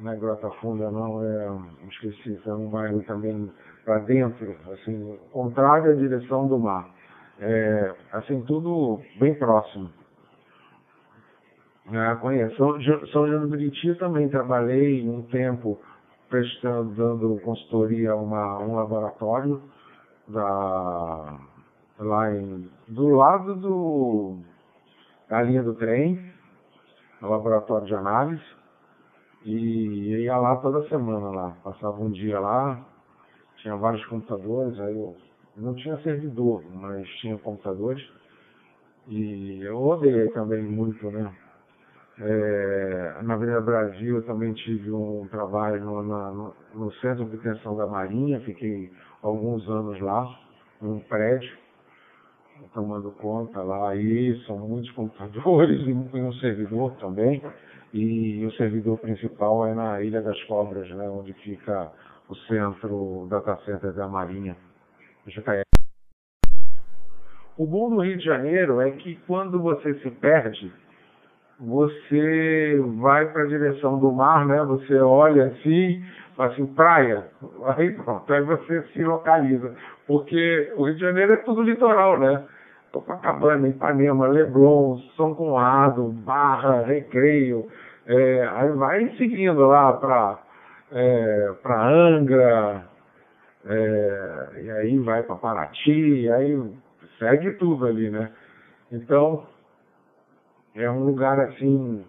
[0.00, 3.50] não é Grota Funda, não, é, esqueci, é um bairro também
[3.84, 6.88] para dentro, assim, contrário à direção do mar.
[7.38, 9.90] É, assim, tudo bem próximo.
[11.92, 12.56] É, conheço.
[12.56, 12.80] São,
[13.12, 15.78] São João do Buriti também trabalhei um tempo
[16.28, 19.62] prestando, dando consultoria a uma, um laboratório
[20.28, 21.38] da,
[21.98, 24.38] lá em, do lado do,
[25.28, 26.32] da linha do trem,
[27.20, 28.42] no laboratório de análise.
[29.44, 32.82] E ia lá toda semana lá, passava um dia lá,
[33.56, 35.14] tinha vários computadores, aí eu
[35.56, 38.02] não tinha servidor, mas tinha computadores.
[39.06, 41.30] E eu odeio também muito, né?
[42.16, 47.76] É, na Avenida Brasil eu também tive um trabalho no, no, no Centro de Detenção
[47.76, 48.90] da Marinha, fiquei
[49.24, 50.38] alguns anos lá,
[50.80, 51.56] num prédio,
[52.74, 57.42] tomando conta lá, aí são muitos computadores e um servidor também.
[57.92, 61.92] E o servidor principal é na Ilha das Cobras, né, onde fica
[62.28, 64.56] o centro data center da Marinha.
[67.56, 70.72] O bom do Rio de Janeiro é que quando você se perde,
[71.58, 74.62] você vai para a direção do mar, né?
[74.64, 76.04] Você olha assim,
[76.36, 77.26] fala assim, praia,
[77.76, 79.74] aí pronto, aí você se localiza.
[80.06, 82.44] Porque o Rio de Janeiro é tudo litoral, né?
[82.92, 87.66] Copacabana, Ipanema, Leblon, São Conrado, Barra, Recreio,
[88.06, 90.38] é, aí vai seguindo lá para
[90.92, 92.84] é, Angra,
[93.66, 96.72] é, e aí vai para Paraty, aí
[97.18, 98.30] segue tudo ali, né?
[98.92, 99.44] Então,
[100.74, 102.04] é um lugar assim,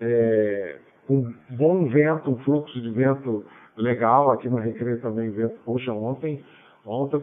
[0.00, 3.44] é, com bom vento, um fluxo de vento
[3.76, 6.44] legal, aqui no Recreio também vento, poxa, ontem,
[6.84, 7.20] ontem,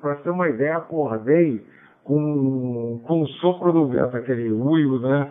[0.00, 1.64] para ter uma ideia, acordei
[2.04, 5.30] com, com o sopro do vento, aquele uio, né?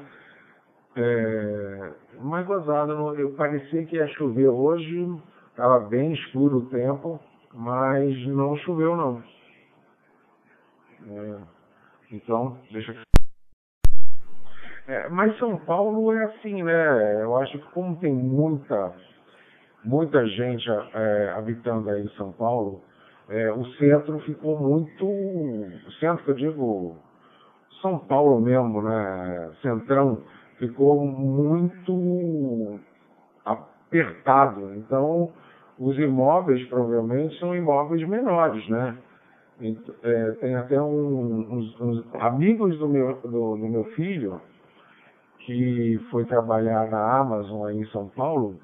[0.95, 1.91] É,
[2.21, 5.07] mais gozado, eu parecia que ia chover hoje,
[5.49, 7.19] estava bem escuro o tempo,
[7.53, 9.23] mas não choveu não.
[11.07, 11.37] É,
[12.11, 13.08] então, deixa
[14.89, 17.21] é, mas São Paulo é assim, né?
[17.21, 18.91] Eu acho que como tem muita,
[19.83, 22.81] muita gente é, habitando aí em São Paulo,
[23.29, 25.05] é, o centro ficou muito.
[25.05, 26.97] O centro que eu digo,
[27.83, 29.51] São Paulo mesmo, né?
[29.61, 30.23] Centrão
[30.57, 32.79] ficou muito
[33.45, 34.73] apertado.
[34.73, 35.31] Então,
[35.77, 38.97] os imóveis provavelmente são imóveis menores, né?
[40.01, 44.41] É, tem até um, uns, uns, amigos do meu, do, do, meu filho
[45.39, 48.59] que foi trabalhar na Amazon aí em São Paulo,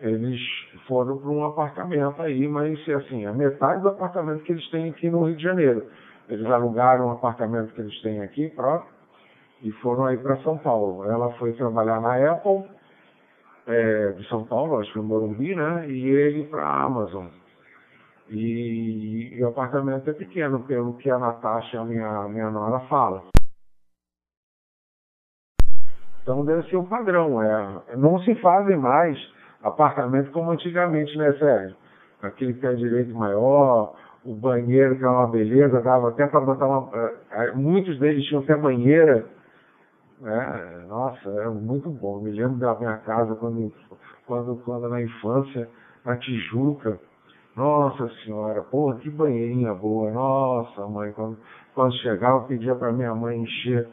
[0.00, 0.40] eles
[0.86, 5.08] foram para um apartamento aí, mas assim, a metade do apartamento que eles têm aqui
[5.08, 5.86] no Rio de Janeiro.
[6.28, 8.92] Eles alugaram um apartamento que eles têm aqui próprio
[9.62, 11.04] e foram aí para São Paulo.
[11.04, 12.64] Ela foi trabalhar na Apple
[13.66, 15.88] é, de São Paulo, acho que no Morumbi, né?
[15.88, 17.26] E ele para a Amazon.
[18.28, 23.33] E, e, o apartamento é pequeno, pelo que a Natasha, a minha, minha nora, fala.
[26.24, 27.40] Então deve ser o padrão.
[27.42, 29.16] É, não se fazem mais
[29.62, 31.76] apartamentos como antigamente, né, Sérgio?
[32.22, 33.94] Aquele pé direito maior,
[34.24, 36.90] o banheiro que é uma beleza, dava até para botar uma.
[37.30, 39.26] É, muitos deles tinham até banheira.
[40.24, 42.20] É, nossa, é muito bom.
[42.20, 43.70] Me lembro da minha casa quando,
[44.26, 45.68] quando, quando na infância,
[46.06, 46.98] na Tijuca.
[47.54, 50.10] Nossa senhora, porra, que banheirinha boa.
[50.10, 51.36] Nossa, mãe, quando,
[51.74, 53.86] quando chegava, pedia para minha mãe encher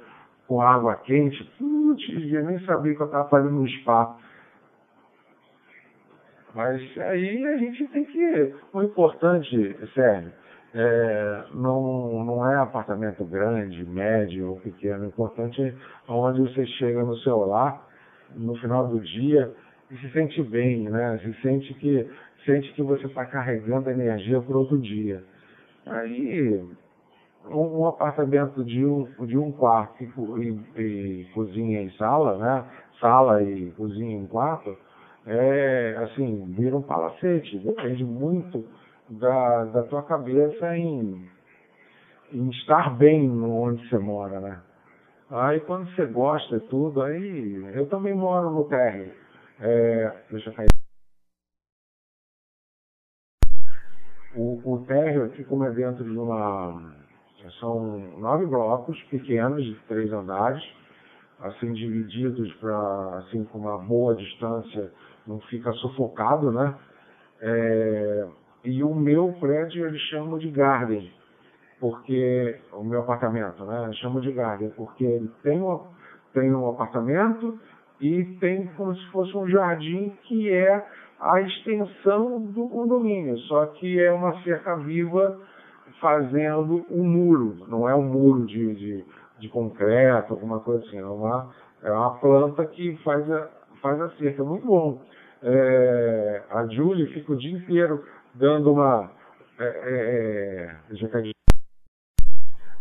[0.52, 1.50] com água quente.
[1.60, 4.18] Eu nem sabia que eu estava fazendo no spa.
[6.54, 8.54] Mas aí a gente tem que.
[8.74, 10.30] O importante, Sérgio,
[10.76, 15.06] é, não, não é apartamento grande, médio ou pequeno.
[15.06, 17.88] O importante é onde você chega no seu lar,
[18.36, 19.54] no final do dia,
[19.90, 21.18] e se sente bem, né?
[21.24, 22.10] Se sente que,
[22.46, 25.24] sente que você está carregando energia para outro dia.
[25.86, 26.62] Aí,
[27.50, 32.66] um, apartamento de um, de um quarto e, e, cozinha e sala, né?
[33.00, 34.78] Sala e cozinha em quarto,
[35.26, 37.58] é, assim, vira um palacete.
[37.60, 38.66] Depende muito
[39.10, 41.28] da, da tua cabeça em,
[42.32, 44.62] em estar bem onde você mora, né?
[45.30, 49.14] Aí quando você gosta de tudo, aí eu também moro no térreo.
[49.62, 50.68] É, deixa eu cair.
[54.36, 56.96] O, o térreo aqui como é dentro de uma.
[57.60, 60.64] São nove blocos pequenos de três andares,
[61.40, 64.92] assim divididos para assim com uma boa distância,
[65.26, 66.76] não fica sufocado, né?
[67.42, 68.28] É,
[68.64, 71.12] e o meu prédio eles chamam de garden,
[71.80, 73.92] porque o meu apartamento, né?
[73.94, 75.80] Chamo de garden, porque ele tem um,
[76.34, 77.60] tem um apartamento
[78.00, 80.86] e tem como se fosse um jardim que é
[81.20, 85.40] a extensão do condomínio, só que é uma cerca viva
[86.02, 89.06] fazendo um muro, não é um muro de, de,
[89.40, 91.50] de concreto, alguma coisa assim, é uma,
[91.84, 93.48] é uma planta que faz a,
[93.82, 95.02] faz a cerca, muito bom.
[95.44, 99.12] É, a Julie fica o dia inteiro dando uma.
[99.60, 101.32] É, é, é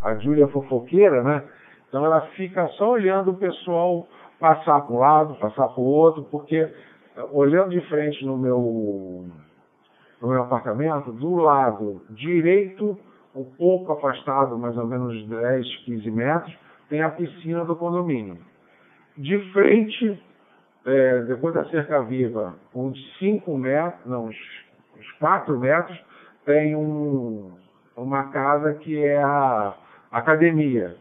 [0.02, 1.44] a Júlia fofoqueira, né?
[1.88, 4.06] Então ela fica só olhando o pessoal
[4.38, 6.66] passar para um lado, passar para o outro, porque
[7.32, 9.26] olhando de frente no meu,
[10.22, 12.98] no meu apartamento, do lado direito,
[13.34, 16.54] um pouco afastado, mais ou menos 10, 15 metros,
[16.88, 18.38] tem a piscina do condomínio.
[19.16, 20.20] De frente,
[20.84, 24.36] é, depois da cerca viva, uns 5 metros, não, uns
[25.00, 25.98] uns 4 metros,
[26.44, 27.52] tem um,
[27.96, 29.74] uma casa que é a
[30.12, 30.96] academia.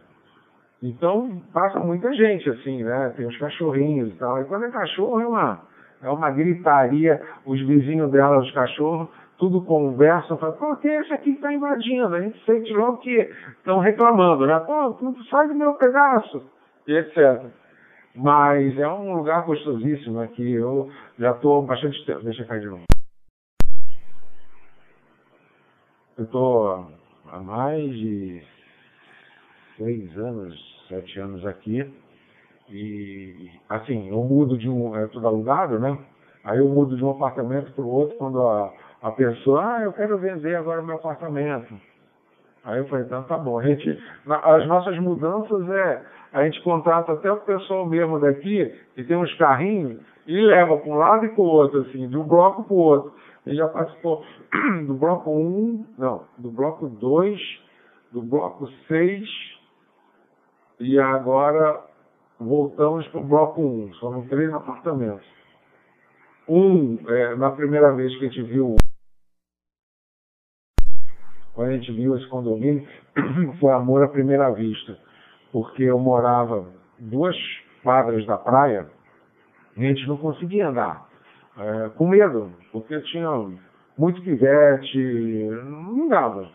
[0.81, 3.13] Então passa muita gente assim, né?
[3.17, 4.41] Tem os cachorrinhos e tal.
[4.41, 5.61] E quando é cachorro é uma,
[6.01, 9.09] é uma gritaria, os vizinhos dela, os cachorros,
[9.39, 12.13] tudo conversam, falam, pô, quem é esse aqui que está invadindo?
[12.13, 13.15] A gente sente logo que
[13.57, 14.59] estão reclamando, né?
[14.59, 16.43] Pô, tudo sai do meu pedaço,
[16.85, 17.45] e etc.
[18.13, 20.51] Mas é um lugar gostosíssimo aqui.
[20.51, 22.21] Eu já estou bastante tempo.
[22.21, 22.83] Deixa eu cair de novo.
[26.17, 26.91] Eu estou
[27.31, 28.43] há mais de
[29.77, 31.89] seis anos, sete anos aqui.
[32.69, 34.93] E, assim, eu mudo de um.
[34.97, 35.97] É tudo alugado, né?
[36.43, 39.93] Aí eu mudo de um apartamento para o outro quando a, a pessoa, ah, eu
[39.93, 41.73] quero vender agora o meu apartamento.
[42.63, 43.59] Aí eu falei, então tá bom.
[43.59, 43.97] A gente,
[44.27, 46.01] as nossas mudanças é,
[46.33, 50.91] a gente contrata até o pessoal mesmo daqui, que tem uns carrinhos, e leva para
[50.91, 53.13] um lado e para o outro, assim, de um bloco para o outro.
[53.45, 54.23] Ele já participou
[54.85, 57.39] do bloco 1, não, do bloco 2,
[58.11, 59.27] do bloco 6
[60.79, 61.81] e agora
[62.39, 63.93] voltamos para o bloco 1.
[63.99, 65.25] Foram três apartamentos.
[66.47, 68.75] Um, é, na primeira vez que a gente viu,
[71.69, 72.87] a gente viu esse condomínio,
[73.59, 74.97] foi amor à primeira vista,
[75.51, 76.65] porque eu morava
[76.97, 77.35] duas
[77.83, 78.87] quadras da praia
[79.77, 81.07] e a gente não conseguia andar
[81.57, 83.29] é, com medo, porque tinha
[83.97, 84.97] muito pivete,
[85.65, 86.49] não dava.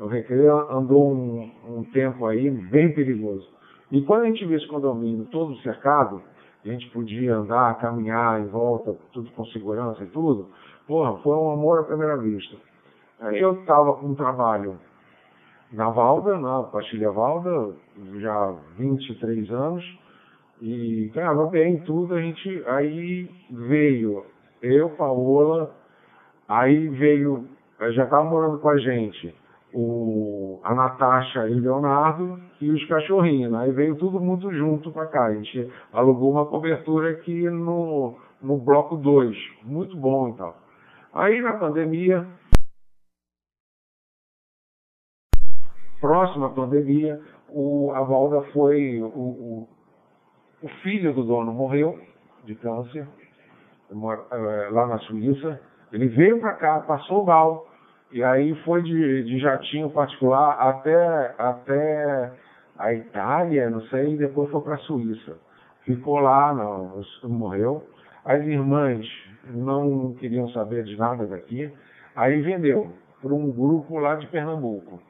[0.00, 3.48] O Recreio andou um, um, tempo aí bem perigoso.
[3.90, 6.22] E quando a gente viu esse condomínio todo cercado,
[6.64, 10.48] a gente podia andar, caminhar em volta, tudo com segurança e tudo,
[10.86, 12.56] porra, foi um amor à primeira vista.
[13.20, 14.78] Aí eu estava com um trabalho
[15.72, 17.74] na Valda, na Pastilha Valda,
[18.18, 19.98] já há 23 anos,
[20.60, 24.24] e ganhava bem tudo, a gente aí veio
[24.62, 25.74] eu, Paola,
[26.48, 27.46] aí veio,
[27.90, 29.34] já estava morando com a gente,
[29.72, 33.52] o, a Natasha e o Leonardo e os cachorrinhos.
[33.54, 35.26] Aí veio todo mundo junto para cá.
[35.26, 39.36] A gente alugou uma cobertura aqui no, no bloco 2.
[39.64, 40.56] Muito bom e tal.
[41.12, 42.26] Aí na pandemia,
[46.00, 49.68] próxima pandemia, o, a Valda foi, o, o
[50.62, 51.98] o filho do dono morreu
[52.44, 53.06] de câncer,
[53.90, 55.60] eh, lá na Suíça.
[55.92, 57.66] Ele veio para cá, passou mal,
[58.10, 62.32] e aí foi de, de jatinho particular até, até
[62.76, 65.38] a Itália, não sei, e depois foi para a Suíça.
[65.82, 67.82] Ficou lá, não, morreu.
[68.24, 69.06] As irmãs
[69.46, 71.72] não queriam saber de nada daqui,
[72.14, 72.92] aí vendeu
[73.22, 75.00] para um grupo lá de Pernambuco.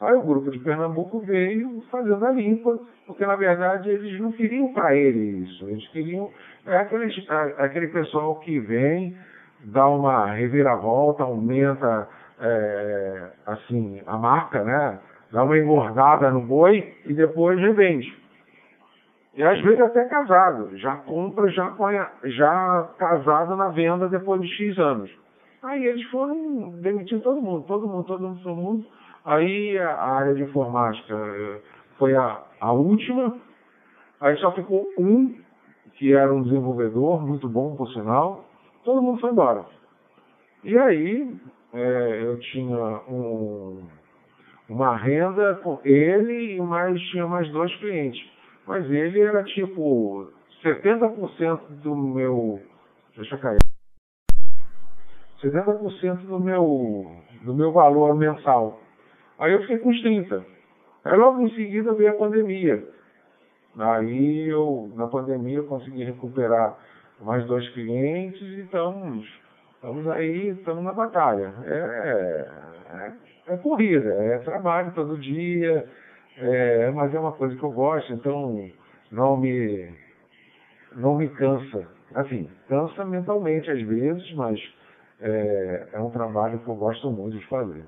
[0.00, 4.72] Aí o grupo de Pernambuco veio fazendo a limpa, porque na verdade eles não queriam
[4.72, 6.30] para ele isso, eles queriam
[6.66, 7.26] é aquele,
[7.56, 9.16] aquele pessoal que vem,
[9.64, 12.08] dá uma reviravolta, aumenta
[12.40, 15.00] é, assim a marca, né?
[15.32, 18.16] Dá uma engordada no boi e depois revende.
[19.34, 21.74] E às vezes até casado, já compra já,
[22.24, 25.10] já casado na venda depois de X anos.
[25.62, 28.86] Aí eles foram demitindo todo mundo, todo mundo, todo mundo, todo mundo.
[29.28, 31.60] Aí a área de informática eh,
[31.98, 33.36] foi a, a última,
[34.22, 35.38] aí só ficou um,
[35.96, 38.46] que era um desenvolvedor, muito bom por sinal,
[38.84, 39.66] todo mundo foi embora.
[40.64, 41.30] E aí
[41.74, 43.86] é, eu tinha um,
[44.66, 48.26] uma renda com ele e mais tinha mais dois clientes.
[48.66, 50.32] Mas ele era tipo
[50.64, 52.62] 70% do meu.
[53.14, 53.58] Deixa eu cair.
[55.42, 57.12] 70% do meu,
[57.44, 58.87] do meu valor mensal.
[59.38, 60.44] Aí eu fiquei com os 30.
[61.04, 62.84] Aí logo em seguida veio a pandemia.
[63.78, 66.76] Aí eu, na pandemia, eu consegui recuperar
[67.20, 69.28] mais dois clientes e estamos,
[69.74, 71.54] estamos aí, estamos na batalha.
[71.64, 72.48] É,
[72.90, 75.88] é, é corrida, é trabalho todo dia,
[76.38, 78.68] é, mas é uma coisa que eu gosto, então
[79.12, 79.94] não me,
[80.96, 81.86] não me cansa.
[82.14, 84.60] Assim, cansa mentalmente às vezes, mas
[85.20, 87.84] é, é um trabalho que eu gosto muito de fazer.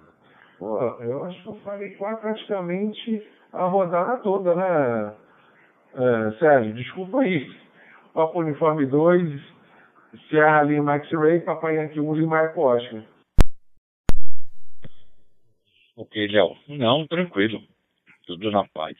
[0.61, 5.17] Pô, eu acho que eu falei quase praticamente a rodada toda, né,
[5.95, 6.75] é, Sérgio?
[6.75, 7.51] Desculpa aí.
[8.15, 9.43] Papo Uniforme 2,
[10.29, 13.03] Sierra Lima X-Ray, Papai Yankee 1 e Marco Oscar.
[15.97, 16.55] Ok, Léo.
[16.69, 17.61] Não, tranquilo
[18.31, 18.97] tudo na paz.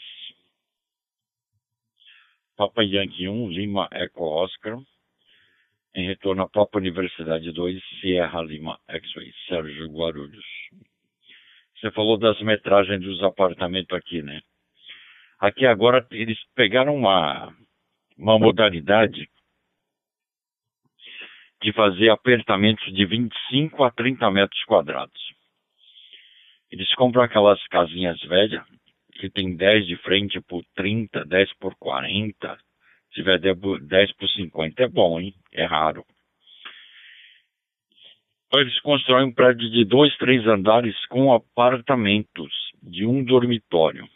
[2.57, 4.77] Papa Yankee 1, Lima Eco Oscar,
[5.95, 10.60] em retorno à Papa Universidade 2, Sierra Lima X-Ray, Sérgio Guarulhos.
[11.81, 14.43] Você falou das metragens dos apartamentos aqui, né?
[15.39, 17.57] Aqui agora eles pegaram uma,
[18.19, 19.27] uma modalidade
[21.63, 25.21] de fazer apertamentos de 25 a 30 metros quadrados.
[26.71, 28.63] Eles compram aquelas casinhas velhas,
[29.15, 32.57] que tem 10 de frente por 30, 10 por 40,
[33.09, 35.35] se tiver 10 por 50 é bom, hein?
[35.53, 36.05] É raro.
[38.53, 44.09] Eles constroem um prédio de dois, três andares com apartamentos de um dormitório.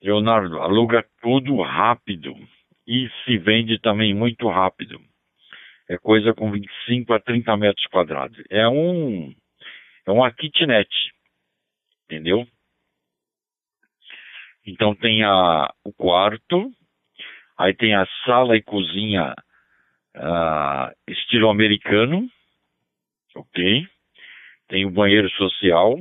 [0.00, 2.32] Leonardo, aluga tudo rápido
[2.86, 5.00] e se vende também muito rápido.
[5.88, 8.40] É coisa com 25 a 30 metros quadrados.
[8.48, 9.34] É um
[10.06, 10.88] é uma kitnet,
[12.04, 12.46] entendeu?
[14.64, 16.70] Então tem a, o quarto,
[17.58, 19.34] aí tem a sala e cozinha
[20.16, 22.28] uh, estilo americano,
[23.38, 23.86] ok?
[24.68, 25.96] Tem o banheiro social,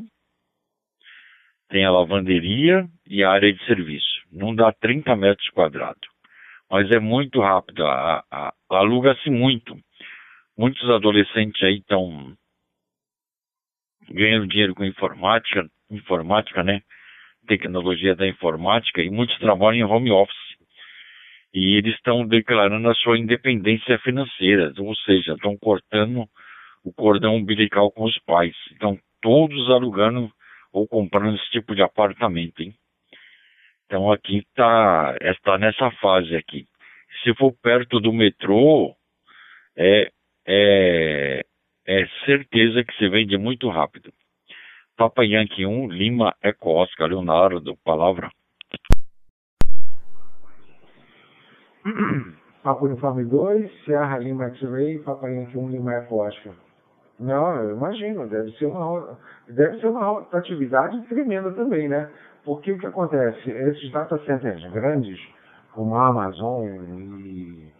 [1.70, 4.24] tem a lavanderia e a área de serviço.
[4.32, 6.08] Não dá 30 metros quadrados,
[6.70, 7.84] mas é muito rápido,
[8.70, 9.78] aluga-se muito.
[10.58, 12.36] Muitos adolescentes aí estão
[14.10, 16.82] ganhando dinheiro com informática, informática, né?
[17.46, 20.36] tecnologia da informática e muitos trabalham em home office.
[21.54, 26.28] E eles estão declarando a sua independência financeira, ou seja, estão cortando
[26.86, 28.56] o cordão umbilical com os pais.
[28.74, 30.32] Então, todos alugando
[30.72, 32.76] ou comprando esse tipo de apartamento, hein?
[33.86, 36.66] Então, aqui está está nessa fase aqui.
[37.24, 38.96] Se for perto do metrô,
[39.76, 40.12] é,
[40.46, 41.46] é,
[41.88, 44.14] é certeza que se vende muito rápido.
[44.96, 48.30] Papa Yankee 1, Lima Eco Oscar, Leonardo, palavra.
[52.64, 56.64] Papa Uniforme 2, Sierra Lima X-Ray, Papa Yankee 1, Lima Eco Oscar.
[57.20, 62.09] Não, eu imagino, deve ser uma deve ser uma atividade tremenda também, né?
[62.43, 63.49] Porque o que acontece?
[63.49, 65.20] Esses data centers grandes,
[65.74, 67.72] como a Amazon e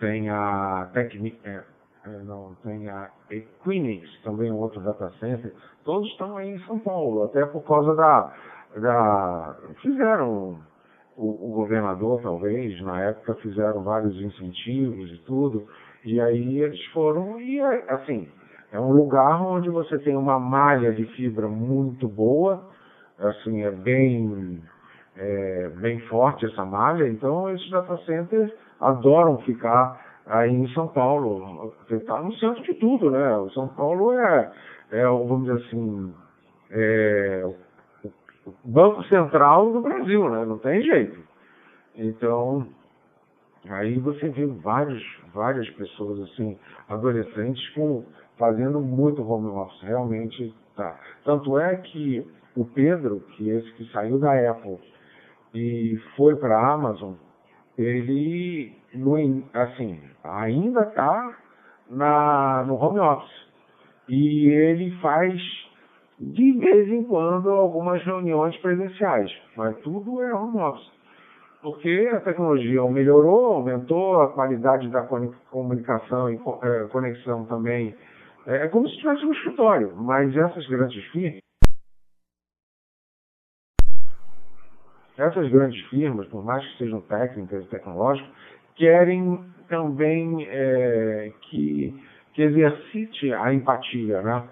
[0.00, 1.62] tem a Technic, é,
[2.06, 5.52] é, não, tem a Equinix, também outro data center,
[5.84, 8.34] todos estão aí em São Paulo, até por causa da.
[8.76, 10.58] da fizeram,
[11.16, 15.68] o, o governador, talvez, na época, fizeram vários incentivos e tudo,
[16.04, 18.26] e aí eles foram, e assim,
[18.72, 22.68] é um lugar onde você tem uma malha de fibra muito boa,
[23.18, 24.62] assim, é bem
[25.16, 31.74] é, bem forte essa malha, então esses data centers adoram ficar aí em São Paulo,
[31.90, 33.36] está no centro de tudo, né?
[33.36, 34.52] O São Paulo é,
[34.92, 36.14] é vamos dizer assim,
[36.70, 37.42] é,
[38.46, 40.44] o Banco Central do Brasil, né?
[40.44, 41.18] Não tem jeito.
[41.96, 42.66] Então,
[43.68, 45.02] aí você vê vários,
[45.34, 46.58] várias pessoas assim,
[46.88, 48.04] adolescentes com,
[48.40, 50.98] fazendo muito home office, realmente tá.
[51.24, 52.26] Tanto é que
[52.56, 54.78] o Pedro, que é esse que saiu da Apple
[55.54, 57.12] e foi para a Amazon,
[57.76, 59.14] ele no,
[59.54, 61.36] assim, ainda está
[61.90, 63.50] no home office.
[64.08, 65.40] E ele faz
[66.18, 70.90] de vez em quando algumas reuniões presenciais, mas tudo é home office.
[71.62, 75.06] Porque a tecnologia melhorou, aumentou a qualidade da
[75.50, 77.94] comunicação e é, conexão também.
[78.50, 81.40] É como se tivesse um escritório, mas essas grandes firmas
[85.16, 88.30] essas grandes firmas, por mais que sejam técnicas e tecnológicas,
[88.74, 91.94] querem também é, que,
[92.32, 94.48] que exercite a empatia, né?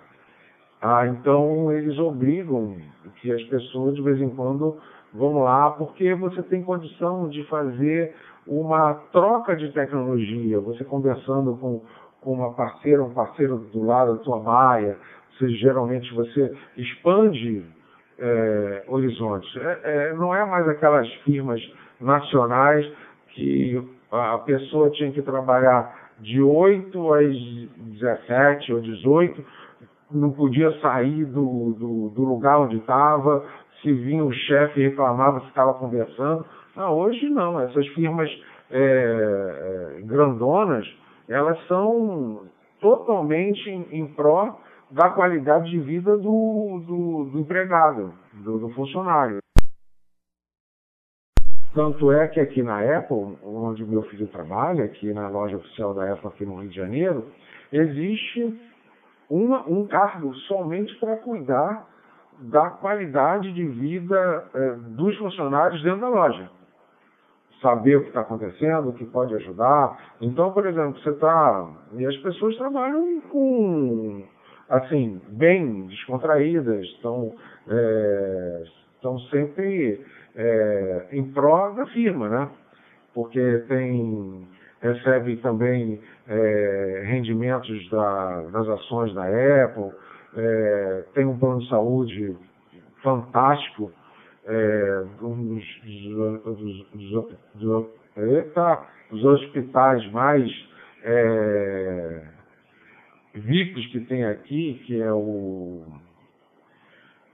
[0.80, 2.76] Ah, então eles obrigam
[3.16, 4.78] que as pessoas de vez em quando
[5.12, 8.14] vão lá, porque você tem condição de fazer
[8.46, 11.82] uma troca de tecnologia, você conversando com,
[12.20, 14.96] com uma parceira, um parceiro do lado da tua baia,
[15.38, 17.64] você, geralmente você expande
[18.18, 19.54] é, horizontes.
[19.56, 21.60] É, é, não é mais aquelas firmas
[22.00, 22.90] nacionais
[23.28, 27.36] que a pessoa tinha que trabalhar de 8 às
[27.76, 29.44] 17 ou 18,
[30.10, 33.44] não podia sair do, do, do lugar onde estava,
[33.82, 36.44] se vinha o chefe reclamava se estava conversando.
[36.74, 38.28] Não, hoje não, essas firmas
[38.70, 40.86] é, é, grandonas,
[41.28, 42.46] elas são
[42.80, 44.58] totalmente em, em pró
[44.90, 49.38] da qualidade de vida do, do, do empregado, do, do, funcionário.
[51.74, 56.12] Tanto é que aqui na Apple, onde meu filho trabalha, aqui na loja oficial da
[56.12, 57.26] Apple aqui no Rio de Janeiro,
[57.70, 58.58] existe
[59.28, 61.86] uma, um cargo somente para cuidar
[62.38, 66.50] da qualidade de vida é, dos funcionários dentro da loja.
[67.60, 69.98] Saber o que está acontecendo, o que pode ajudar.
[70.20, 71.68] Então, por exemplo, você está.
[71.94, 74.22] E as pessoas trabalham com
[74.68, 77.34] assim, bem descontraídas, estão,
[77.68, 78.62] é,
[78.94, 80.04] estão sempre
[80.36, 82.48] é, em prol da firma, né?
[83.14, 84.46] Porque tem,
[84.80, 89.90] recebe também é, rendimentos da, das ações da Apple,
[90.36, 92.36] é, tem um plano de saúde
[93.02, 93.90] fantástico,
[94.48, 95.36] é, dos,
[96.42, 97.86] dos, dos,
[98.16, 100.50] eita, dos hospitais mais
[101.02, 102.26] é,
[103.34, 105.84] VIPs que tem aqui, que é o.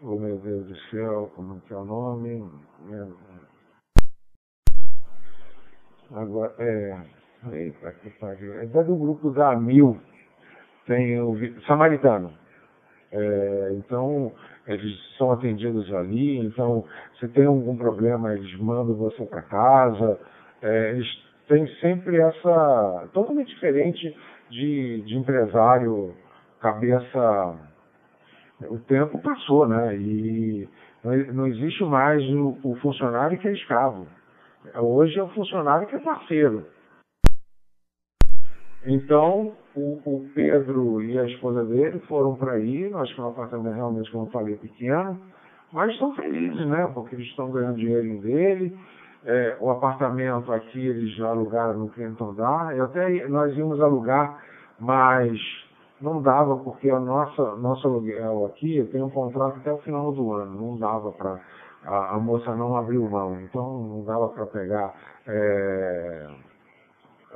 [0.03, 2.51] Oh meu Deus do céu, como que é o nome?
[2.91, 3.07] É,
[6.13, 7.01] agora, é.
[7.53, 8.55] Eita, que pariu.
[8.55, 10.01] É do grupo da Mil,
[10.87, 11.37] tem o
[11.67, 12.33] Samaritano.
[13.17, 14.33] É, então,
[14.67, 16.85] eles são atendidos ali, então,
[17.21, 20.19] se tem algum problema, eles mandam você para casa.
[20.61, 21.07] É, eles
[21.47, 23.09] têm sempre essa.
[23.13, 24.17] totalmente diferente
[24.51, 26.13] de, de empresário
[26.61, 27.57] cabeça.
[28.63, 29.97] O tempo passou, né?
[29.97, 30.69] E
[31.33, 34.07] não existe mais o, o funcionário que é escravo.
[34.77, 36.67] Hoje é o funcionário que é parceiro.
[38.87, 43.29] Então, o, o, Pedro e a esposa dele foram para aí, nós que é um
[43.29, 45.19] apartamento realmente, como eu falei, pequeno,
[45.73, 46.91] mas estão felizes, né?
[46.95, 48.77] Porque eles estão ganhando dinheiro dele.
[49.25, 51.91] É, o apartamento aqui eles já alugaram no
[52.25, 52.77] andar.
[52.77, 54.39] Eu até nós íamos alugar,
[54.79, 55.41] mas
[56.01, 60.61] não dava porque nossa nosso aluguel aqui tem um contrato até o final do ano.
[60.61, 61.41] Não dava para
[61.85, 64.95] a, a, moça não abriu mão, então não dava para pegar
[65.27, 66.27] é,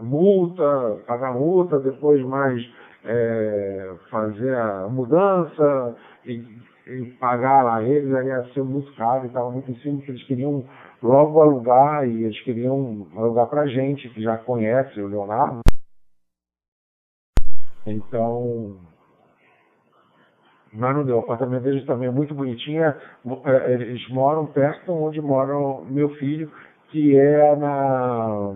[0.01, 2.63] multa, pagar multa, depois mais
[3.05, 6.45] é, fazer a mudança e,
[6.87, 10.25] e pagar lá eles, aí ia ser muito caro estava muito em cima, porque eles
[10.25, 10.65] queriam
[11.03, 15.61] logo alugar e eles queriam alugar para gente que já conhece o Leonardo.
[17.87, 18.77] Então,
[20.73, 21.17] mas não deu.
[21.17, 22.83] O apartamento deles também é muito bonitinho.
[22.83, 22.95] É,
[23.73, 25.55] eles moram perto onde mora
[25.87, 26.51] meu filho,
[26.89, 28.55] que é na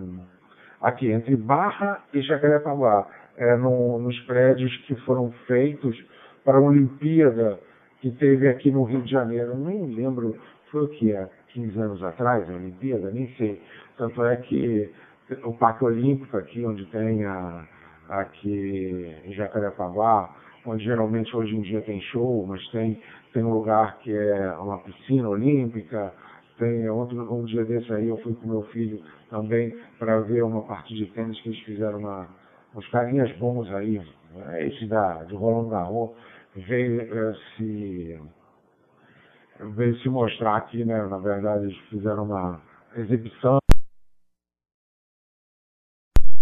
[0.83, 3.07] aqui entre Barra e Jacarepaguá,
[3.37, 5.97] é no, nos prédios que foram feitos
[6.43, 7.59] para a Olimpíada
[8.01, 9.57] que teve aqui no Rio de Janeiro.
[9.57, 10.37] Nem lembro,
[10.69, 11.27] foi o que é?
[11.53, 13.61] 15 anos atrás, a Olimpíada, nem sei.
[13.97, 14.91] Tanto é que
[15.45, 17.65] o Parque Olímpico aqui, onde tem a,
[18.09, 20.29] aqui em Jacarepaguá,
[20.65, 23.01] onde geralmente hoje em dia tem show, mas tem,
[23.33, 26.13] tem um lugar que é uma piscina olímpica,
[26.57, 30.61] Tem outro, um dia desse aí, eu fui com meu filho também para ver uma
[30.61, 32.27] partida de tênis que eles fizeram uma,
[32.75, 33.99] uns carinhas bons aí,
[34.35, 34.67] né?
[34.67, 36.11] esse da, de Roland Garros,
[36.55, 38.19] veio eh, se
[39.75, 41.05] veio se mostrar aqui, né?
[41.07, 42.61] Na verdade, eles fizeram uma
[42.95, 43.57] exibição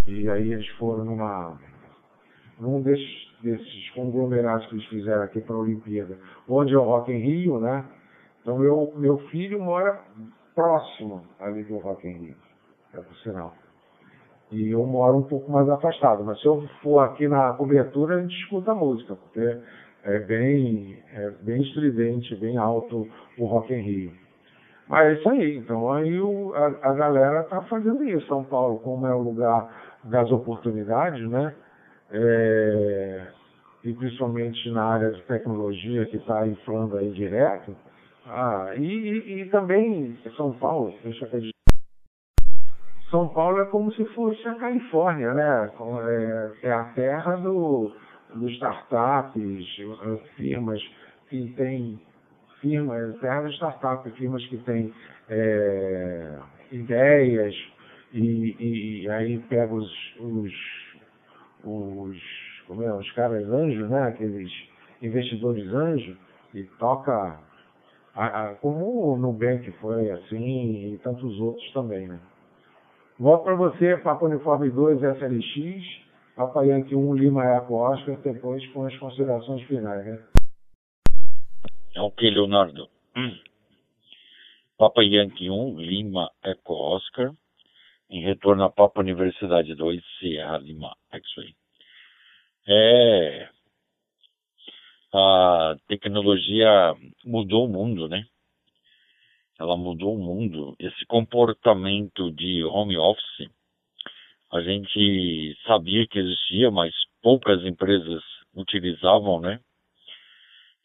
[0.08, 1.58] e aí eles foram numa
[2.60, 7.12] num desses, desses conglomerados que eles fizeram aqui para a Olimpíada, onde é o Rock
[7.12, 7.86] em Rio, né?
[8.42, 10.02] Então meu, meu filho mora
[10.56, 12.36] próximo ali do Rock em Rio,
[12.94, 13.54] é por sinal.
[14.52, 18.22] E eu moro um pouco mais afastado, mas se eu for aqui na cobertura, a
[18.22, 19.58] gente escuta a música, porque
[20.04, 24.12] é bem, é bem estridente, bem alto o Rock em Rio.
[24.90, 28.28] Mas é isso aí, então aí o, a, a galera tá fazendo isso.
[28.28, 31.56] São Paulo, como é o lugar das oportunidades, né?
[32.12, 33.28] É,
[33.86, 37.74] e principalmente na área de tecnologia que está inflando aí direto.
[38.34, 41.52] Ah, e, e, e também São Paulo, deixa eu
[43.10, 45.70] São Paulo é como se fosse a Califórnia, né?
[46.64, 47.94] É, é a terra do,
[48.34, 49.66] dos startups,
[50.38, 50.82] firmas
[51.28, 52.00] que têm
[52.62, 54.94] firmas, terra das startups, firmas que têm
[55.28, 56.40] é,
[56.72, 57.54] ideias
[58.14, 58.56] e,
[59.04, 60.54] e, aí pega os, os,
[61.66, 64.04] os, como é, os caras anjos, né?
[64.04, 64.50] Aqueles
[65.02, 66.16] investidores anjos
[66.54, 67.51] e toca
[68.14, 72.20] a, a, como o Nubank foi assim e tantos outros também, né?
[73.20, 75.84] Volto para você, Papo Uniforme 2 SLX,
[76.36, 80.20] Papa Yankee 1 Lima Eco Oscar, depois com as considerações finais, né?
[81.98, 82.90] Ok, Leonardo.
[83.16, 83.38] Hum.
[84.78, 87.32] Papa Yankee 1 Lima Eco Oscar,
[88.10, 91.54] em retorno à Papa Universidade 2 Sierra Lima X-Ray.
[92.68, 93.50] É,
[95.14, 96.96] a tecnologia
[97.26, 98.26] mudou o mundo, né?
[99.60, 100.76] Ela mudou o mundo.
[100.80, 103.50] Esse comportamento de home office,
[104.52, 108.24] a gente sabia que existia, mas poucas empresas
[108.56, 109.60] utilizavam, né?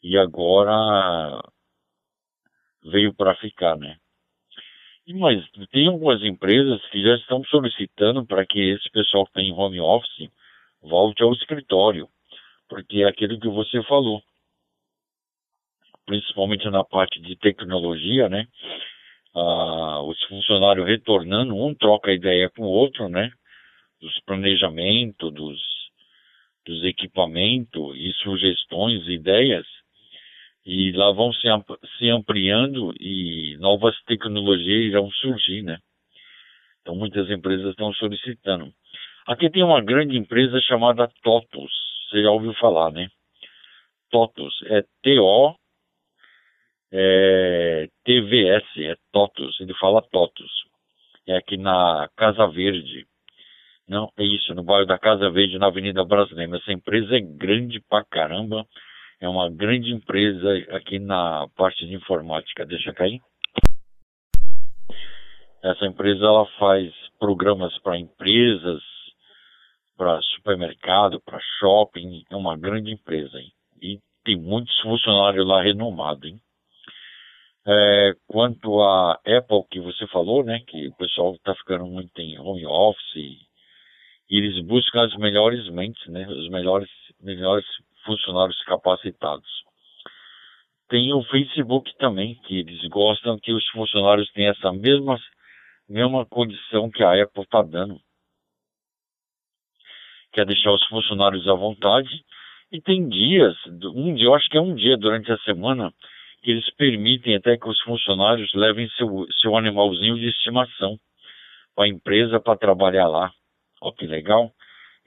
[0.03, 1.41] E agora
[2.83, 3.97] veio para ficar, né?
[5.07, 9.79] Mas tem algumas empresas que já estão solicitando para que esse pessoal que tem home
[9.79, 10.29] office
[10.81, 12.09] volte ao escritório
[12.69, 14.21] porque é aquilo que você falou,
[16.05, 18.47] principalmente na parte de tecnologia, né?
[19.35, 23.29] Ah, os funcionários retornando, um troca ideia com o outro, né?
[24.01, 25.61] Dos planejamentos, dos,
[26.65, 29.65] dos equipamentos e sugestões, ideias,
[30.65, 31.47] e lá vão se,
[31.97, 35.77] se ampliando e novas tecnologias irão surgir, né?
[36.81, 38.71] Então muitas empresas estão solicitando.
[39.25, 41.71] Aqui tem uma grande empresa chamada TOTUS,
[42.09, 43.07] você já ouviu falar, né?
[44.09, 45.55] TOTUS, é T-O
[46.91, 50.51] é, TVS, é TOTUS, ele fala TOTUS.
[51.27, 53.05] É aqui na Casa Verde.
[53.87, 56.57] Não, é isso, no bairro da Casa Verde, na Avenida Brasileira.
[56.57, 58.65] Essa empresa é grande pra caramba.
[59.19, 62.65] É uma grande empresa aqui na parte de informática.
[62.65, 63.19] Deixa cair.
[65.63, 68.81] Essa empresa ela faz programas para empresas,
[69.97, 73.37] para supermercado, para shopping, é uma grande empresa.
[73.39, 73.51] Hein?
[73.81, 76.29] E tem muitos funcionários lá renomados.
[76.29, 76.39] Hein?
[77.65, 82.39] É, quanto a Apple que você falou, né, que o pessoal está ficando muito em
[82.39, 83.37] home office e,
[84.29, 87.65] e eles buscam as melhores mentes, né, os melhores, melhores
[88.05, 89.49] funcionários capacitados.
[90.87, 95.19] Tem o Facebook também, que eles gostam que os funcionários tenham essa mesma,
[95.89, 97.99] mesma condição que a Apple está dando
[100.37, 102.23] quer deixar os funcionários à vontade.
[102.71, 103.55] E tem dias,
[103.95, 105.91] um dia, eu acho que é um dia durante a semana,
[106.43, 110.95] que eles permitem até que os funcionários levem seu, seu animalzinho de estimação
[111.75, 113.31] para a empresa para trabalhar lá.
[113.81, 114.51] Ó, que legal.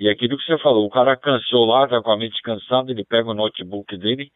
[0.00, 3.04] E aquilo que você falou, o cara cansou lá, tá com a mente cansada, ele
[3.04, 4.32] pega o notebook dele,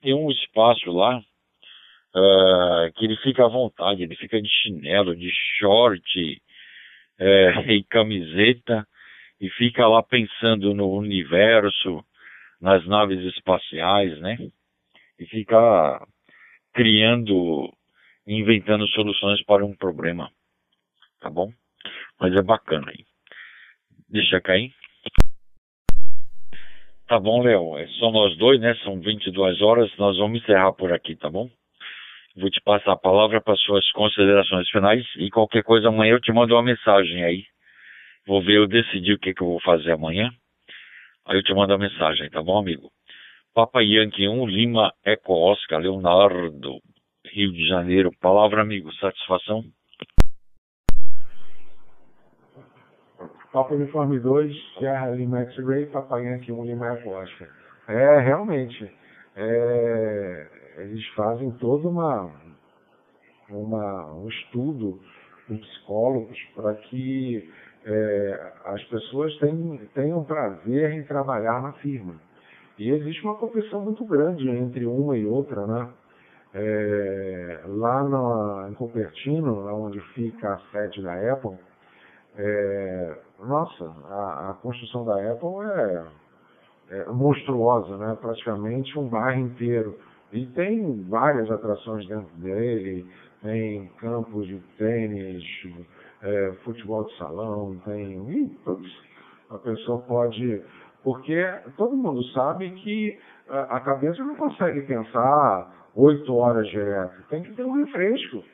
[0.00, 5.30] tem um espaço lá uh, que ele fica à vontade, ele fica de chinelo, de
[5.58, 6.42] short
[7.20, 8.86] uh, e camiseta
[9.40, 12.04] e fica lá pensando no universo,
[12.60, 14.36] nas naves espaciais, né?
[15.18, 16.06] E fica
[16.74, 17.72] criando,
[18.26, 20.30] inventando soluções para um problema.
[21.20, 21.50] Tá bom?
[22.20, 23.04] Mas é bacana aí.
[24.08, 24.72] Deixa cair.
[27.06, 27.78] Tá bom, Léo.
[27.78, 28.74] É só nós dois, né?
[28.84, 29.90] São 22 horas.
[29.96, 31.48] Nós vamos encerrar por aqui, tá bom?
[32.36, 36.32] Vou te passar a palavra para suas considerações finais e qualquer coisa amanhã eu te
[36.32, 37.44] mando uma mensagem aí
[38.26, 40.30] Vou ver, eu decidi o que, que eu vou fazer amanhã.
[41.26, 42.90] Aí eu te mando a mensagem, tá bom, amigo?
[43.54, 46.78] Papa Yankee 1, Lima Eco Oscar, Leonardo.
[47.32, 48.10] Rio de Janeiro.
[48.20, 49.64] Palavra, amigo, satisfação?
[53.52, 57.48] Papa Uniforme 2, Sierra Lima X-Ray, Papai Yankee 1 Lima Oscar.
[57.88, 58.90] É, realmente,
[59.34, 60.48] é,
[60.78, 62.32] eles fazem todo uma,
[63.48, 65.00] uma, um estudo
[65.48, 67.50] com psicólogos para que
[67.84, 72.14] é, as pessoas tenham, tenham prazer em trabalhar na firma.
[72.78, 75.88] E existe uma competição muito grande entre uma e outra, né?
[76.52, 81.56] É, lá na, em Cupertino, lá onde fica a sede da Apple,
[82.36, 86.04] é, nossa, a, a, construção da Apple é,
[86.90, 88.16] é, monstruosa, né?
[88.20, 89.98] praticamente um bairro inteiro.
[90.32, 93.06] E tem várias atrações dentro dele,
[93.42, 95.42] tem campos de tênis,
[96.22, 98.56] é, futebol de salão, tem.
[99.50, 100.62] A pessoa pode.
[101.02, 101.42] Porque
[101.76, 103.18] todo mundo sabe que
[103.48, 108.44] a cabeça não consegue pensar oito horas direto, tem que ter um refresco.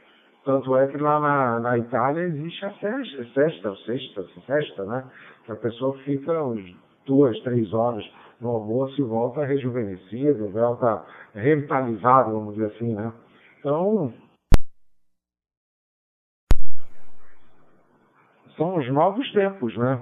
[0.45, 5.05] Tanto é que lá na, na Itália existe a sexta, sexta, sexta, sexta, né?
[5.45, 8.05] Que a pessoa fica uns duas, três horas
[8.41, 13.13] no almoço e volta rejuvenescido, volta revitalizado, vamos dizer assim, né?
[13.59, 14.13] Então,
[18.57, 20.01] são os novos tempos, né?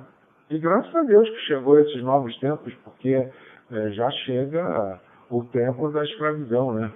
[0.50, 3.28] E graças a Deus que chegou esses novos tempos, porque
[3.70, 5.00] é, já chega
[5.30, 6.92] o tempo da escravidão, né?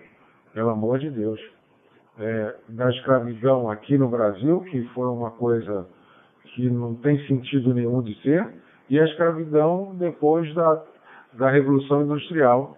[0.52, 1.40] Pelo amor de Deus.
[2.18, 5.86] É, da escravidão aqui no Brasil, que foi uma coisa
[6.55, 8.47] que não tem sentido nenhum de ser,
[8.90, 10.85] e a escravidão depois da,
[11.35, 12.76] da Revolução Industrial,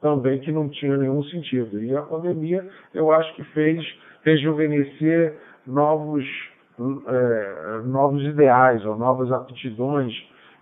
[0.00, 1.82] também que não tinha nenhum sentido.
[1.82, 3.84] E a pandemia, eu acho que fez
[4.22, 6.24] rejuvenescer novos
[7.06, 10.12] é, novos ideais ou novas aptidões,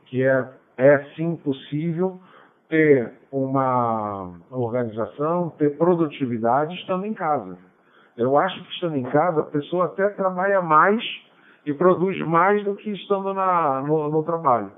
[0.07, 2.21] que é, é sim possível
[2.69, 7.57] ter uma organização, ter produtividade estando em casa.
[8.17, 11.03] Eu acho que estando em casa a pessoa até trabalha mais
[11.65, 14.73] e produz mais do que estando na, no, no trabalho.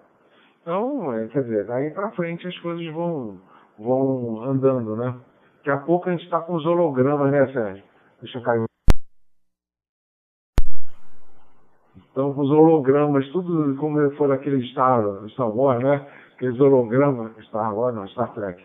[0.62, 3.38] Então, é, quer dizer, daí para frente as coisas vão,
[3.78, 5.14] vão andando, né?
[5.58, 7.84] Daqui a pouco a gente está com os hologramas, né, Sérgio?
[8.20, 8.69] Deixa eu cair.
[12.20, 16.06] Então, os hologramas, tudo como for aquele Star, Star Wars, né?
[16.36, 18.62] Aqueles hologramas, Star Wars, não, Star Trek.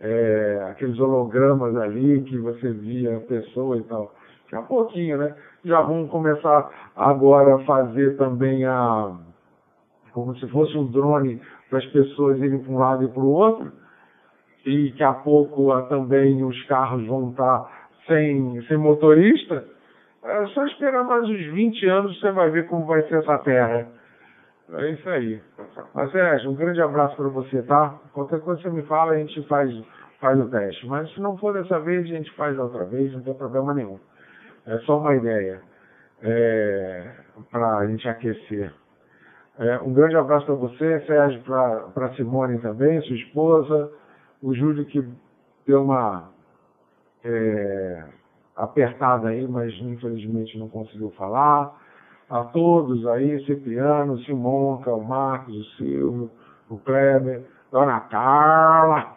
[0.00, 4.12] É, aqueles hologramas ali que você via a pessoa e tal.
[4.42, 5.36] Daqui a pouquinho, né?
[5.64, 9.16] Já vamos começar agora a fazer também a.
[10.12, 13.30] como se fosse um drone para as pessoas irem para um lado e para o
[13.30, 13.70] outro.
[14.66, 17.70] E daqui a pouco a, também os carros vão estar
[18.08, 19.64] sem, sem motorista
[20.22, 23.88] é só esperar mais uns 20 anos você vai ver como vai ser essa terra.
[24.72, 25.42] É isso aí.
[25.94, 27.98] Mas Sérgio, um grande abraço para você, tá?
[28.12, 29.70] Qualquer coisa você me fala, a gente faz,
[30.20, 30.86] faz o teste.
[30.86, 33.98] Mas se não for dessa vez, a gente faz outra vez, não tem problema nenhum.
[34.66, 35.60] É só uma ideia
[36.22, 37.10] é,
[37.50, 38.72] para a gente aquecer.
[39.58, 43.92] É, um grande abraço para você, Sérgio, para Simone também, sua esposa,
[44.42, 45.06] o Júlio que
[45.66, 46.30] deu uma.
[47.24, 48.04] É,
[48.60, 51.74] apertada aí, mas infelizmente não conseguiu falar.
[52.28, 56.30] A todos aí, Cipriano, Simonca, o Marcos, o Silvio,
[56.68, 57.42] o Kleber,
[57.72, 59.16] Dona Carla,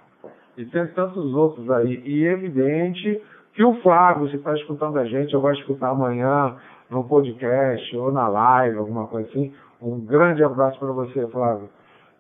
[0.58, 2.02] e tem tantos outros aí.
[2.06, 3.22] E evidente
[3.54, 6.56] que o Flávio, se está escutando a gente, eu vou escutar amanhã
[6.90, 9.54] no podcast ou na live, alguma coisa assim.
[9.82, 11.70] Um grande abraço para você, Flávio.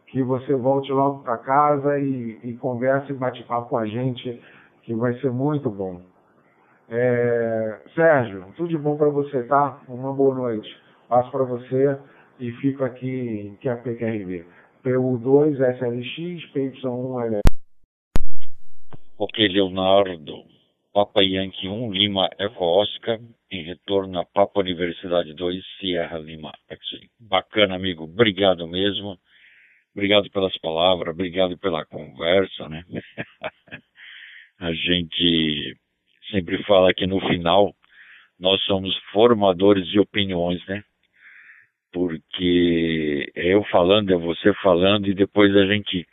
[0.07, 4.39] Que você volte logo para casa e, e converse e bate papo com a gente,
[4.83, 6.01] que vai ser muito bom.
[6.89, 9.81] É, Sérgio, tudo de bom para você, tá?
[9.87, 10.75] Uma boa noite.
[11.07, 11.97] Passo para você
[12.39, 14.45] e fico aqui em QAPQRV.
[14.83, 17.41] PU2, SLX, PY1, LL.
[19.17, 20.43] Ok, Leonardo.
[20.93, 23.19] Papa Yankee 1, Lima Eco Oscar,
[23.49, 26.51] em retorno a Papa Universidade 2, Sierra Lima.
[27.19, 28.03] Bacana, amigo.
[28.03, 29.17] Obrigado mesmo.
[29.95, 32.83] Obrigado pelas palavras, obrigado pela conversa, né?
[34.59, 35.77] a gente
[36.29, 37.73] sempre fala que no final
[38.39, 40.83] nós somos formadores de opiniões, né?
[41.91, 46.07] Porque é eu falando, é você falando, e depois a gente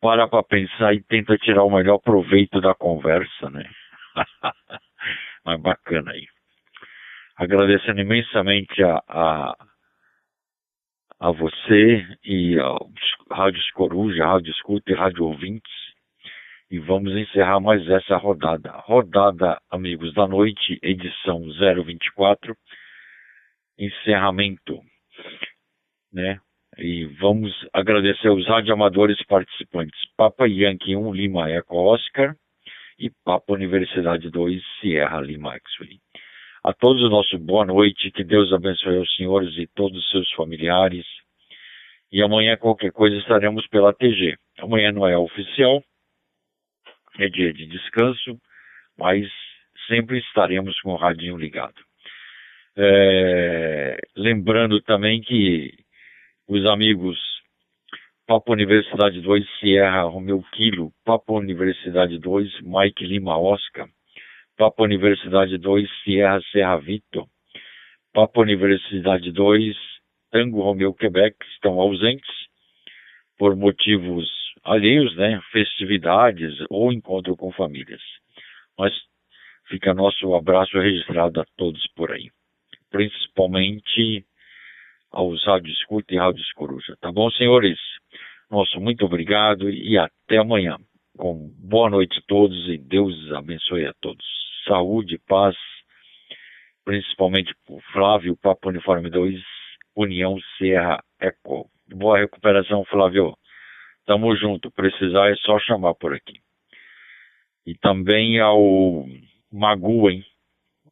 [0.00, 3.68] para para pensar e tenta tirar o melhor proveito da conversa, né?
[5.44, 6.26] Mas bacana aí.
[7.36, 9.56] Agradecendo imensamente a, a,
[11.20, 12.92] a você e aos
[13.30, 15.83] Rádios Coruja, Rádio Escuta e Rádio Ouvintes
[16.70, 18.70] e vamos encerrar mais essa rodada.
[18.84, 21.40] Rodada, amigos da noite, edição
[21.84, 22.56] 024,
[23.78, 24.80] encerramento,
[26.12, 26.38] né?
[26.76, 30.00] E vamos agradecer aos radioamadores participantes.
[30.16, 32.34] Papa Yankee 1 Lima Eco Oscar
[32.98, 35.98] e Papa Universidade 2, Sierra Lima X-Ray.
[36.64, 40.32] A todos o nosso boa noite, que Deus abençoe os senhores e todos os seus
[40.32, 41.06] familiares.
[42.10, 44.36] E amanhã, qualquer coisa, estaremos pela TG.
[44.58, 45.82] Amanhã não é oficial,
[47.18, 48.38] é dia de descanso,
[48.98, 49.28] mas
[49.86, 51.80] sempre estaremos com o radinho ligado.
[52.76, 55.72] É, lembrando também que
[56.48, 57.18] os amigos
[58.26, 63.86] Papa Universidade 2 Sierra Romeu Kilo, Papa Universidade 2 Mike Lima Oscar,
[64.56, 67.26] Papa Universidade 2 Sierra Serra Vitor,
[68.12, 69.76] Papa Universidade 2
[70.30, 72.30] Tango Romeu Quebec estão ausentes
[73.38, 78.00] por motivos alheios, né, festividades ou encontro com famílias.
[78.78, 78.92] Mas
[79.68, 82.30] fica nosso abraço registrado a todos por aí
[82.94, 84.24] principalmente
[85.10, 86.96] aos rádios Escuta e Rádios Coruja.
[87.00, 87.76] Tá bom, senhores?
[88.48, 90.76] Nosso muito obrigado e até amanhã.
[91.18, 94.24] Com boa noite a todos e Deus abençoe a todos.
[94.64, 95.56] Saúde, paz,
[96.84, 99.42] principalmente para Flávio, Papo Uniforme 2,
[99.96, 101.68] União Serra Eco.
[101.88, 103.36] Boa recuperação, Flávio.
[104.06, 104.70] Tamo junto.
[104.70, 106.40] Precisar é só chamar por aqui.
[107.66, 109.06] E também ao
[109.50, 110.24] Magu, hein?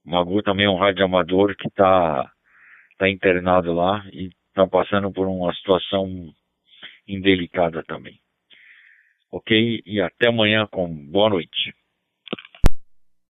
[0.04, 2.30] Magu também é um rádio amador que está
[2.98, 6.32] tá internado lá e está passando por uma situação
[7.06, 8.18] indelicada também.
[9.30, 9.82] Ok?
[9.84, 11.74] E até amanhã com boa noite.